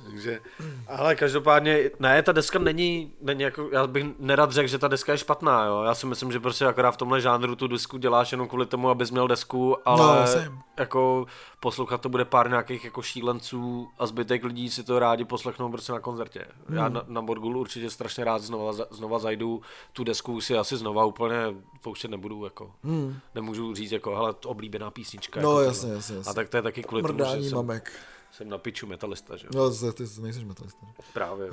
[0.09, 0.39] Takže,
[0.87, 5.11] ale každopádně, ne, ta deska není, není jako, já bych nerad řekl, že ta deska
[5.11, 5.83] je špatná, jo.
[5.83, 8.89] Já si myslím, že prostě akorát v tomhle žánru tu desku děláš jenom kvůli tomu,
[8.89, 11.25] abys měl desku, ale no, jako
[11.59, 15.91] poslouchat to bude pár nějakých jako šílenců a zbytek lidí si to rádi poslechnou prostě
[15.91, 16.45] na koncertě.
[16.67, 16.77] Hmm.
[16.77, 19.61] Já na, na Borgul určitě strašně rád znova, znova zajdu,
[19.93, 21.35] tu desku si asi znova úplně
[21.81, 22.71] pouštět nebudu, jako.
[22.83, 23.19] Hmm.
[23.35, 25.41] Nemůžu říct, jako, hele, oblíbená písnička.
[25.41, 26.31] No, jako jasně, jasně, jasně.
[26.31, 27.91] A tak to je taky kvůli Mrdání tomu, že mamek.
[27.91, 28.01] Jsem,
[28.31, 29.51] jsem na piču metalista, že jo?
[29.55, 30.87] No, ty nejsi metalista.
[31.13, 31.49] Právě.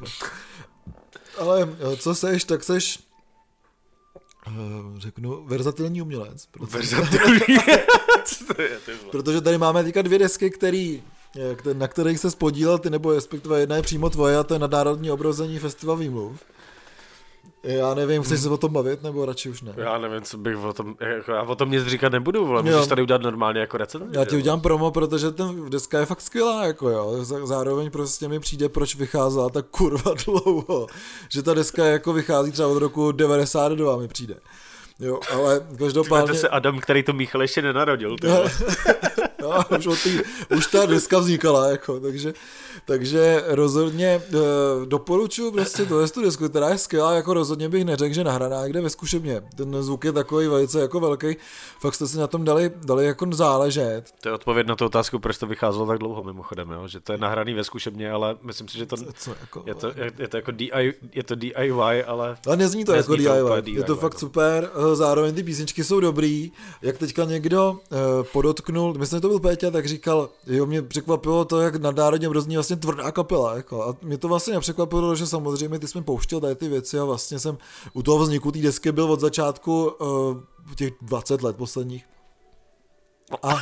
[0.00, 0.06] No.
[1.38, 3.13] Ale co seš, tak seš
[4.98, 6.46] řeknu, verzatilní umělec.
[6.46, 7.58] Protože, verzatilní?
[9.10, 10.96] protože tady máme teďka dvě desky, které
[11.72, 15.10] na kterých se spodílel ty, nebo respektive jedna je přímo tvoje a to je nadnárodní
[15.10, 16.40] obrození festival výmluv.
[17.64, 19.72] Já nevím, chceš se o tom bavit, nebo radši už ne?
[19.76, 22.86] Já nevím, co bych o tom, jako já o tom nic říkat nebudu, ale můžeš
[22.86, 24.18] tady udělat normálně jako recenzi.
[24.18, 27.24] Já ti udělám promo, protože ten deska je fakt skvělá, jako jo.
[27.44, 30.86] Zároveň prostě mi přijde, proč vycházela tak kurva dlouho.
[31.28, 34.34] Že ta deska jako vychází třeba od roku 92 mi přijde.
[35.00, 36.32] Jo, ale každopádně...
[36.32, 38.16] To se Adam, který to Michal ještě nenarodil.
[39.40, 40.20] no, už, tý,
[40.56, 42.34] už ta deska vznikala, jako, takže
[42.86, 44.40] takže rozhodně uh,
[44.86, 48.66] doporučuji prostě to je tu desku, která je skvělá, jako rozhodně bych neřekl, že nahraná
[48.66, 49.42] kde ve zkušebně.
[49.56, 51.36] Ten zvuk je takový velice jako velký,
[51.80, 54.04] fakt jste si na tom dali, dali jako záležet.
[54.20, 56.88] To je odpověď na tu otázku, proč to vycházelo tak dlouho mimochodem, jo?
[56.88, 59.86] že to je nahraný ve zkušebně, ale myslím si, že to, Co, jako, je, to
[59.86, 62.36] je, je, to jako DIY, je to DIY, ale...
[62.46, 64.18] Ale nezní to nezní jako to DIY, DIY, je to fakt no.
[64.18, 67.78] super, eh, zároveň ty písničky jsou dobrý, jak teďka někdo uh,
[68.32, 72.56] podotknul, myslím, že to byl Péťa, tak říkal, jo, mě překvapilo to, jak nadnárodně brozní
[72.56, 73.56] vlastně tvrdá kapela.
[73.56, 73.82] Jako.
[73.84, 77.38] A mě to vlastně nepřekvapilo, že samozřejmě ty jsme pouštěl tady ty věci a vlastně
[77.38, 77.58] jsem
[77.92, 80.36] u toho vzniku té desky byl od začátku uh,
[80.76, 82.04] těch 20 let posledních.
[83.42, 83.56] A,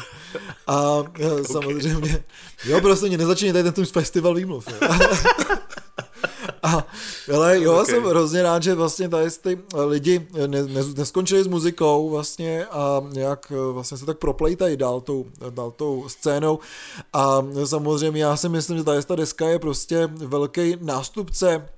[0.67, 1.45] a okay.
[1.45, 2.25] samozřejmě,
[2.65, 4.69] jo, prostě nezačínej tady ten festival výmluv.
[6.63, 6.87] A,
[7.35, 7.85] ale jo, okay.
[7.87, 13.05] jsem hrozně rád, že vlastně tady ty lidi ne, ne, neskončili s muzikou vlastně a
[13.13, 16.59] nějak vlastně se tak proplejtají dál tou, dál tou scénou
[17.13, 21.69] a samozřejmě já si myslím, že tady ta deska je prostě velký nástupce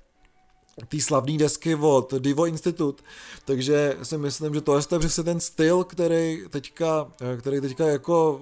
[0.88, 3.02] té slavné desky od Divo Institute,
[3.44, 8.40] takže si myslím, že to je přesně ten styl, který teďka, který teďka jako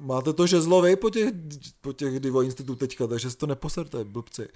[0.00, 1.28] máte to žezlovy po těch,
[1.80, 4.48] po těch Divo Institute teďka, takže si to neposerte, blbci.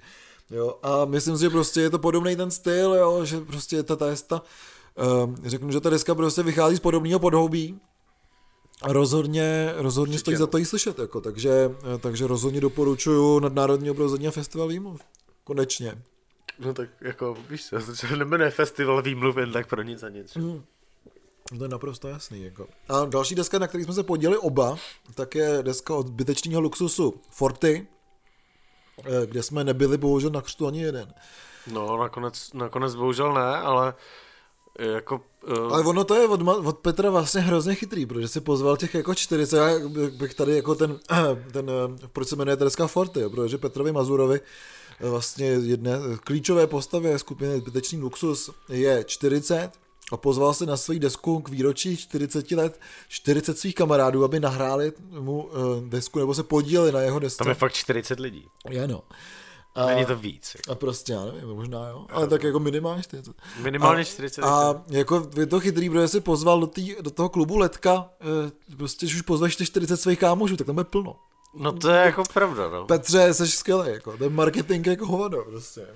[0.51, 3.95] Jo, a myslím si, že prostě je to podobný ten styl, jo, že prostě ta,
[3.95, 4.41] ta, ta
[5.23, 7.79] um, řeknu, že ta deska prostě vychází z podobného podhoubí,
[8.81, 14.27] a rozhodně, rozhodně stojí za to jí slyšet, jako, takže, takže rozhodně doporučuju Nadnárodní obrození
[14.27, 15.01] a festival výmluv.
[15.43, 16.01] Konečně.
[16.59, 20.35] No tak jako, víš to se nemenuje festival výmluv jen tak pro nic a nic.
[20.35, 20.63] Mm.
[21.57, 22.43] To je naprosto jasný.
[22.43, 22.67] Jako.
[22.89, 24.77] A další deska, na který jsme se podělili oba,
[25.15, 27.94] tak je deska od zbytečného luxusu Forty, Eh,
[29.25, 31.13] kde jsme nebyli bohužel na křtu ani jeden.
[31.67, 33.93] No, nakonec, nakonec bohužel ne, ale
[34.79, 35.21] jako...
[35.47, 35.73] Uh...
[35.73, 39.15] Ale ono to je od, od Petra vlastně hrozně chytrý, protože si pozval těch jako
[39.15, 39.87] 40, já
[40.17, 40.99] bych tady jako ten,
[41.51, 44.41] ten eh, proč se jmenuje Tereska Forty, jo, protože Petrovi Mazurovi
[44.99, 49.71] vlastně jedné klíčové postavě skupiny Zbytečný luxus je 40
[50.11, 54.93] a pozval se na svou desku k výročí 40 let 40 svých kamarádů, aby nahráli
[55.09, 55.51] mu uh,
[55.89, 57.37] desku nebo se podíleli na jeho desce.
[57.37, 58.47] Tam je fakt 40 lidí.
[58.69, 59.03] Je no.
[59.75, 60.55] A, Není to víc.
[60.55, 60.71] Jako.
[60.71, 63.35] A prostě, já nevím, možná jo, ale tak jako minimálně 40.
[63.61, 64.41] Minimálně a, 40.
[64.41, 68.75] A jako je to chytrý, protože si pozval do, tý, do toho klubu Letka, eh,
[68.77, 71.15] prostě, když už pozveš 40 svých kámošů, tak tam je plno.
[71.53, 72.85] No to je jako pravda, no.
[72.85, 75.87] Petře, jsi skvělý, jako, ten marketing jako hovado, prostě.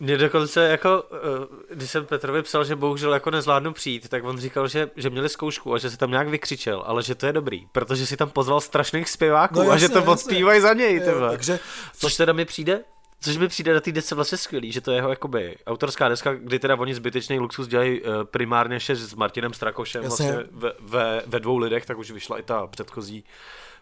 [0.00, 4.38] Mě dokonce jako, eh, když jsem Petrovi psal, že bohužel jako nezvládnu přijít, tak on
[4.38, 7.32] říkal, že, že měli zkoušku a že se tam nějak vykřičel, ale že to je
[7.32, 10.96] dobrý, protože si tam pozval strašných zpěváků no, jasně, a že to odspívají za něj.
[10.96, 11.58] Jo, takže...
[11.96, 12.84] Což teda mi přijde,
[13.22, 16.34] Což mi přijde na té desce vlastně skvělý, že to je jeho jakoby autorská deska,
[16.34, 21.22] kdy teda oni zbytečný luxus dělají uh, primárně ještě s Martinem Strakošem vlastně ve, ve,
[21.26, 23.24] ve, dvou lidech, tak už vyšla i ta předchozí,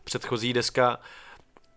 [0.04, 0.98] předchozí deska,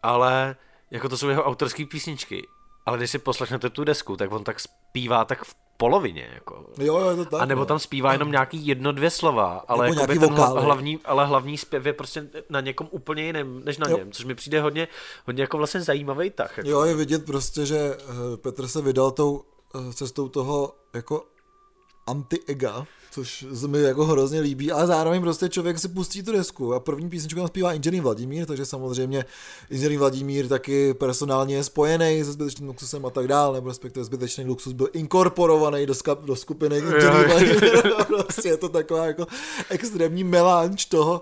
[0.03, 0.55] ale
[0.91, 2.47] jako to jsou jeho autorské písničky
[2.86, 6.65] ale když si poslechnete tu desku, tak on tak zpívá tak v polovině, jako.
[6.79, 7.41] Jo, je to tak.
[7.41, 7.65] A nebo no.
[7.65, 11.93] tam zpívá jenom nějaký jedno, dvě slova, ale jako ten hlavní, ale hlavní zpěv je
[11.93, 13.97] prostě na někom úplně jiném, než na jo.
[13.97, 14.88] něm, což mi přijde hodně,
[15.27, 16.57] hodně jako vlastně zajímavý tah.
[16.57, 16.69] Jako.
[16.69, 19.43] Jo, je vidět prostě, že eh, Petr se vydal tou
[19.75, 21.25] eh, cestou toho jako
[22.07, 26.73] anti-ega, což se mi jako hrozně líbí, ale zároveň prostě člověk si pustí tu desku
[26.73, 29.25] a první písničku tam zpívá Inženýr Vladimír, takže samozřejmě
[29.69, 34.45] Inženýr Vladimír taky personálně je spojený se zbytečným luxusem a tak dále, nebo respektive zbytečný
[34.45, 39.27] luxus byl inkorporovaný do, skap, do skupiny Inženýr Vladimír, prostě je to taková jako
[39.69, 41.21] extrémní melanč toho,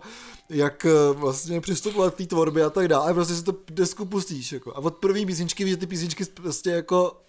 [0.49, 3.11] jak eh, vlastně přistupovat k té tvorbě a tak dále.
[3.11, 4.51] A prostě si to desku pustíš.
[4.51, 4.75] Jako.
[4.75, 7.21] A od první písničky víš, že ty písničky prostě jako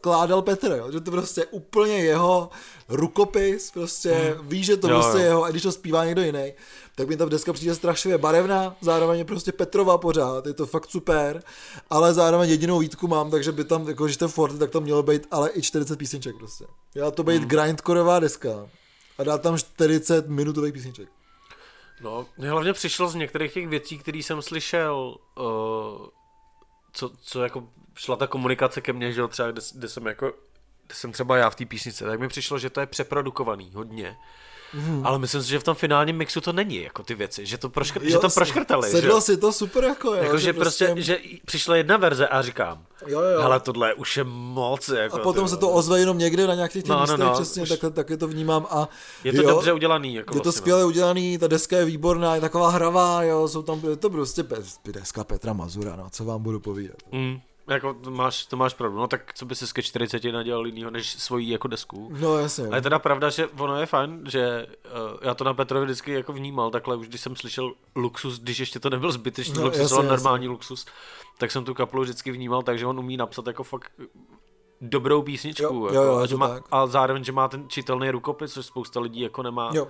[0.00, 0.92] kládal Petr, jo?
[0.92, 2.50] že to prostě úplně jeho
[2.88, 4.48] rukopis, prostě hmm.
[4.48, 5.24] ví, že to jo, prostě jo.
[5.24, 6.52] jeho, a když to zpívá někdo jiný,
[6.94, 10.90] tak mi ta deska přijde strašně barevná, zároveň je prostě Petrova pořád, je to fakt
[10.90, 11.42] super,
[11.90, 15.02] ale zároveň jedinou výtku mám, takže by tam, jako že ten Forte, tak tam mělo
[15.02, 16.64] být ale i 40 písniček prostě.
[16.94, 17.48] Já to být hmm.
[17.48, 18.68] grindcoreová deska
[19.18, 21.08] a dát tam 40 minutových písniček.
[22.00, 25.44] No, mě hlavně přišlo z některých těch věcí, které jsem slyšel, uh,
[26.92, 30.32] co, co jako šla ta komunikace ke mně, že jo, třeba kde, kde jsem jako,
[30.86, 34.16] kde jsem třeba já v té písnice, tak mi přišlo, že to je přeprodukovaný hodně.
[34.72, 35.06] Hmm.
[35.06, 37.68] Ale myslím si, že v tom finálním mixu to není, jako ty věci, že to,
[37.68, 38.90] proškr- jo, že to proškrtali.
[38.90, 42.28] Sedlo si to super, jako, jo, jako že, že prostě, prostě, že přišla jedna verze
[42.28, 43.40] a říkám, jo, jo.
[43.40, 44.88] hele, tohle už je moc.
[44.88, 47.32] Jako, a potom se to ozve jenom někde na nějakých těch no, místech, no, no,
[47.32, 47.68] přesně, už...
[47.68, 48.66] tak, taky to vnímám.
[48.70, 48.88] A,
[49.24, 50.14] je to jo, dobře udělaný.
[50.14, 50.88] Jako je to vlastně, skvěle no.
[50.88, 54.44] udělaný, ta deska je výborná, je taková hravá, jo, jsou tam, je to prostě
[54.84, 56.96] deska Petra Mazura, no, co vám budu povídat.
[57.12, 57.40] Mm.
[57.68, 60.90] Jako to máš, to máš pravdu, no tak co by si ke 40 nadělal jinýho
[60.90, 62.12] než svoji jako desku.
[62.20, 62.68] No jasně.
[62.68, 66.12] A je teda pravda, že ono je fajn, že uh, já to na Petrovi vždycky
[66.12, 69.82] jako vnímal takhle, už když jsem slyšel luxus, když ještě to nebyl zbytečný no, luxus,
[69.82, 70.52] jasně, ale normální jasně.
[70.52, 70.86] luxus,
[71.38, 73.92] tak jsem tu kapelu vždycky vnímal tak, že on umí napsat jako fakt
[74.80, 75.74] dobrou písničku.
[75.74, 79.00] Jo, jako, jo, jo, a, má, a zároveň, že má ten čitelný rukopis, což spousta
[79.00, 79.70] lidí jako nemá.
[79.74, 79.88] Jo.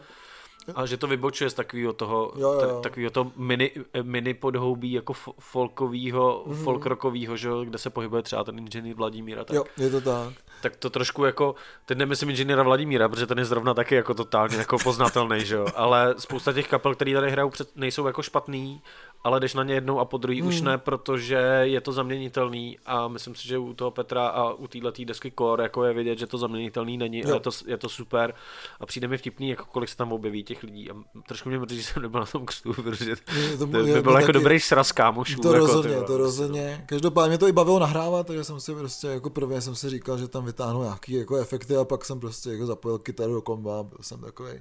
[0.74, 2.60] A že to vybočuje z takového toho, jo, jo.
[2.60, 3.70] Tak, takového toho mini,
[4.02, 6.64] mini podhoubí jako folkového, mm-hmm.
[6.64, 9.44] folkrockového, že kde se pohybuje třeba ten inženýr Vladimíra.
[9.44, 10.32] Tak, jo, je to tak.
[10.62, 11.54] Tak to trošku jako,
[11.86, 15.66] teď nemyslím inženýra Vladimíra, protože ten je zrovna taky jako totálně jako poznatelný, že jo,
[15.74, 18.82] ale spousta těch kapel, které tady hrajou, před, nejsou jako špatný,
[19.24, 20.48] ale jdeš na ně jednou a po druhý hmm.
[20.48, 24.66] už ne, protože je to zaměnitelný a myslím si, že u toho Petra a u
[24.66, 27.88] této desky Core jako je vidět, že to zaměnitelný není a je to, je to
[27.88, 28.34] super
[28.80, 30.94] a přijde mi vtipný, jako kolik se tam objeví těch lidí a
[31.28, 34.32] trošku mě mrzí, že jsem nebyl na tom křtu, protože to, to by byl jako
[34.32, 35.40] dobrý sraz kámošů.
[35.40, 36.84] To jako rozhodně, to rozhodně.
[36.86, 40.18] Každopádně mě to i bavilo nahrávat, takže jsem si prostě jako prvně jsem si říkal,
[40.18, 43.82] že tam vytáhnu nějaký jako efekty a pak jsem prostě jako zapojil kytaru do komba,
[43.82, 44.60] byl jsem takový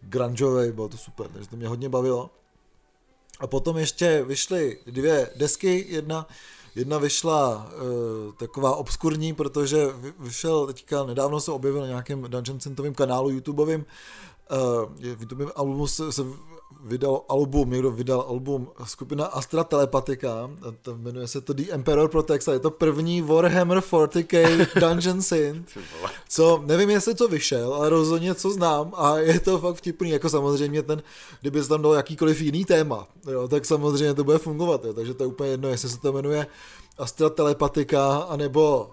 [0.00, 2.30] grungeový, bylo to super, takže to mě hodně bavilo.
[3.40, 6.26] A potom ještě vyšly dvě desky, jedna,
[6.74, 9.86] jedna vyšla uh, taková obskurní, protože
[10.18, 13.86] vyšel teďka, nedávno se objevil na nějakém Dungeon Centovém kanálu YouTubeovým,
[14.50, 16.22] uh, v YouTube albumu se, se
[16.84, 20.50] vydal album, někdo vydal album skupina Astra Telepatika,
[20.82, 25.78] to jmenuje se to The Emperor Protects a je to první Warhammer 40k Dungeon Synth,
[26.28, 30.28] co nevím jestli co vyšel, ale rozhodně co znám a je to fakt vtipný, jako
[30.28, 31.02] samozřejmě ten,
[31.40, 35.22] kdyby tam dal jakýkoliv jiný téma, jo, tak samozřejmě to bude fungovat, jo, takže to
[35.22, 36.46] je úplně jedno, jestli se to jmenuje
[36.98, 38.90] Astra Telepatika, anebo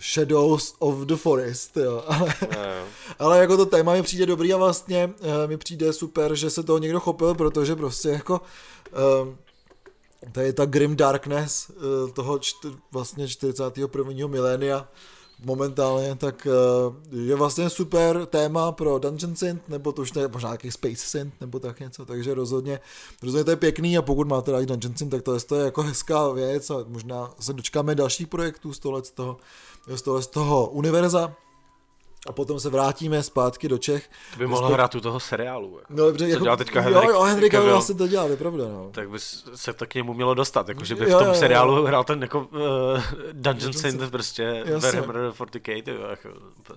[0.00, 2.04] Shadows of the Forest, jo.
[2.08, 2.58] Ale, no.
[3.18, 6.62] ale jako to téma mi přijde dobrý a vlastně uh, mi přijde super, že se
[6.62, 8.40] toho někdo chopil, protože prostě jako
[9.22, 9.28] uh,
[10.32, 11.70] to je ta grim darkness
[12.12, 14.26] toho čty, vlastně 41.
[14.26, 14.88] milénia,
[15.44, 16.46] momentálně, tak
[17.10, 20.96] uh, je vlastně super téma pro Dungeon Synth, nebo to už je možná nějaký Space
[20.96, 22.80] Synth, nebo tak něco, takže rozhodně,
[23.22, 25.64] rozhodně to je pěkný a pokud máte rádi Dungeon Synth, tak to je, to je
[25.64, 29.02] jako hezká věc a možná se dočkáme dalších projektů z toho,
[29.94, 31.34] z toho, z toho univerza
[32.26, 34.10] a potom se vrátíme zpátky do Čech.
[34.32, 35.78] To by mohlo hrát u toho seriálu.
[35.78, 35.92] Jako.
[35.94, 38.30] No dobře, co jako, dělá teďka Henrik, jo, jo, Henrik Cavill asi to dělá, to
[38.30, 38.64] je pravda.
[38.68, 38.90] No.
[38.92, 39.18] Tak by
[39.54, 41.82] se to k němu mělo dostat, jako že by v tom jo, seriálu jo.
[41.82, 43.02] hrál ten jako uh,
[43.32, 46.28] Dungeon Synth prostě Warhammer 40k, to je jako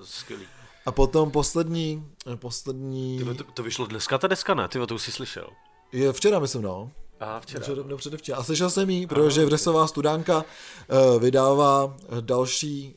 [0.04, 0.46] skvělý.
[0.86, 3.18] A potom poslední, poslední...
[3.18, 4.68] Ty, to, to, vyšlo dneska ta deska, ne?
[4.68, 5.48] Ty to už si slyšel.
[5.92, 6.92] Je včera, myslím, no.
[7.20, 7.62] Aha, včera.
[7.62, 8.38] Před, no, předevčera.
[8.38, 12.96] A slyšel jsem jí, protože Vresová studánka uh, vydává další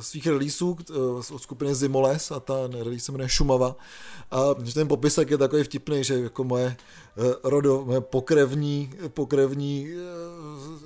[0.00, 3.76] svých releaseů uh, od skupiny Zimoles a ta release se jmenuje Šumava.
[4.30, 6.76] A ten popisek je takový vtipný, že jako moje
[7.16, 9.88] uh, rodo, moje pokrevní, pokrevní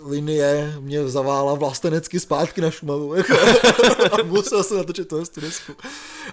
[0.03, 3.14] linie mě zavála vlastenecky zpátky na Šumavu.
[3.14, 3.35] Jako,
[4.12, 5.73] a musel jsem natočit tohle desku.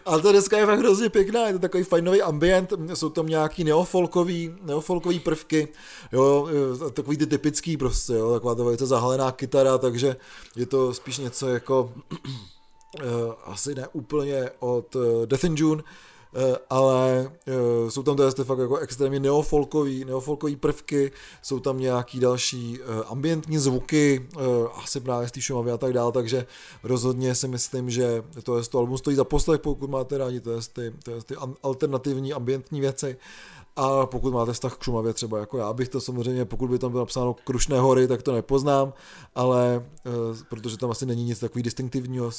[0.06, 3.64] A ta deska je fakt hrozně pěkná, je to takový fajnový ambient, jsou tam nějaký
[3.64, 5.68] neofolkový, neofolkový prvky,
[6.12, 6.48] jo,
[6.94, 10.16] takový ty typický prostě, jo, taková ta velice zahalená kytara, takže
[10.56, 11.94] je to spíš něco jako
[13.44, 17.32] asi ne úplně od uh, Death in June, uh, ale
[17.84, 21.12] uh, jsou tam teda fakt jako extrémně neofolkový, neofolkový prvky,
[21.42, 24.42] jsou tam nějaký další uh, ambientní zvuky, uh,
[24.84, 26.46] asi právě z té šumavy a tak dále, takže
[26.84, 30.62] rozhodně si myslím, že to, je to album stojí za poslech, pokud máte rádi to
[30.74, 33.18] ty, to je ty alternativní ambientní věci.
[33.78, 36.92] A pokud máte vztah k Šumavě třeba jako já bych to samozřejmě, pokud by tam
[36.92, 38.94] bylo napsáno Krušné hory, tak to nepoznám,
[39.36, 42.32] ale e, protože tam asi není nic takový distinktivního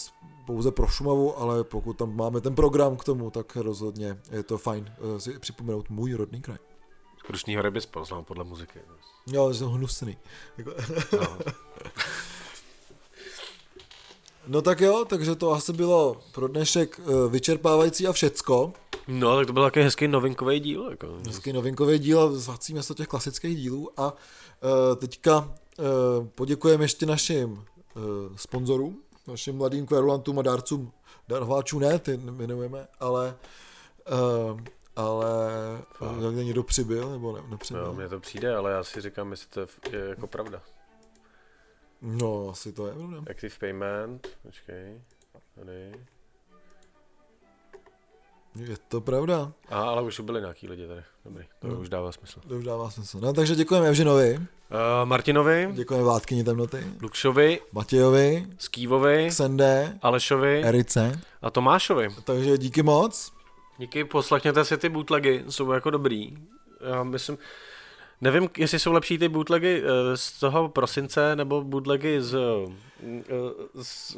[0.47, 4.59] pouze pro Šumavu, ale pokud tam máme ten program k tomu, tak rozhodně je to
[4.59, 6.59] fajn e, si připomenout můj rodný kraj.
[7.26, 8.80] Krušný hory bys poznal podle muziky.
[9.26, 10.16] Jo, jsem hnusný.
[10.59, 10.70] Jako...
[11.20, 11.39] No.
[14.47, 18.72] no tak jo, takže to asi bylo pro dnešek e, vyčerpávající a všecko.
[19.09, 20.90] No, tak to byl takový hezký novinkový díl.
[20.90, 21.18] Jako.
[21.26, 24.18] Hezký novinkový díl, zvacíme se těch klasických dílů a uh,
[24.96, 27.62] teďka uh, poděkujeme ještě našim uh,
[28.36, 30.92] sponzorům, našim mladým kverulantům a dárcům,
[31.28, 33.36] darváčů ne, ty jmenujeme, ale
[34.52, 34.61] uh,
[34.96, 35.50] ale
[36.24, 37.84] jak někdo přibyl, nebo ne, nepřibyl?
[37.84, 39.61] No, mně to přijde, ale já si říkám, jestli to
[39.96, 40.62] je jako pravda.
[42.02, 43.18] No, asi to je pravda.
[43.30, 45.00] Active payment, počkej,
[45.54, 45.92] tady.
[48.59, 49.52] Je to pravda.
[49.68, 51.02] A, ale už byli nějaký lidi tady.
[51.24, 51.74] Dobrý, to no.
[51.74, 52.40] už dává smysl.
[52.48, 53.18] To už dává smysl.
[53.20, 54.34] No, takže děkujeme Evžinovi.
[54.34, 54.44] Uh,
[55.04, 55.68] Martinovi.
[55.72, 56.86] Děkujeme Vládkyni temnoty.
[57.02, 57.61] Lukšovi.
[57.72, 58.46] Matějovi.
[58.59, 59.30] Skývovi.
[59.30, 59.98] Sende.
[60.02, 60.62] Alešovi.
[60.64, 61.20] Erice.
[61.42, 62.09] A Tomášovi.
[62.24, 63.32] Takže díky moc.
[63.78, 66.36] Díky, poslechněte si ty bootlegy, jsou jako dobrý.
[66.90, 67.38] Já myslím,
[68.20, 74.16] nevím, jestli jsou lepší ty bootlegy eh, z toho prosince, nebo bootlegy z, eh, z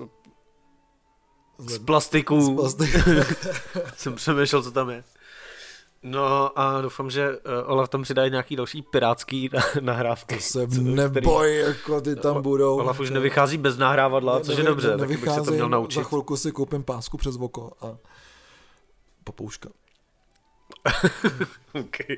[1.67, 2.41] z plastiku.
[2.41, 2.99] Z plastiku.
[3.97, 5.05] Jsem přemýšlel, co tam je.
[6.03, 7.37] No a doufám, že uh,
[7.67, 9.51] Olaf tam přidá nějaký další pirátský
[9.81, 10.35] nahrávky.
[10.35, 12.77] To se neboj, jako ty tam budou.
[12.77, 15.99] Olaf už nevychází bez nahrávadla, ne, což je dobře, tak bych se to měl naučit.
[15.99, 17.97] Za chvilku si koupím pásku přes oko a
[19.25, 19.69] papouška.
[21.81, 22.17] okay.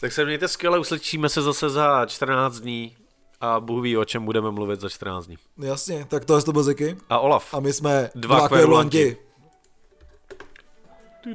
[0.00, 2.96] Tak se mějte skvěle, uslyšíme se zase za 14 dní
[3.40, 5.36] a Bůh ví, o čem budeme mluvit za 14 dní.
[5.58, 6.96] Jasně, tak to je to Bozeky.
[7.08, 7.54] A Olaf.
[7.54, 9.16] A my jsme dva, dva kverulanti.
[11.24, 11.34] Du,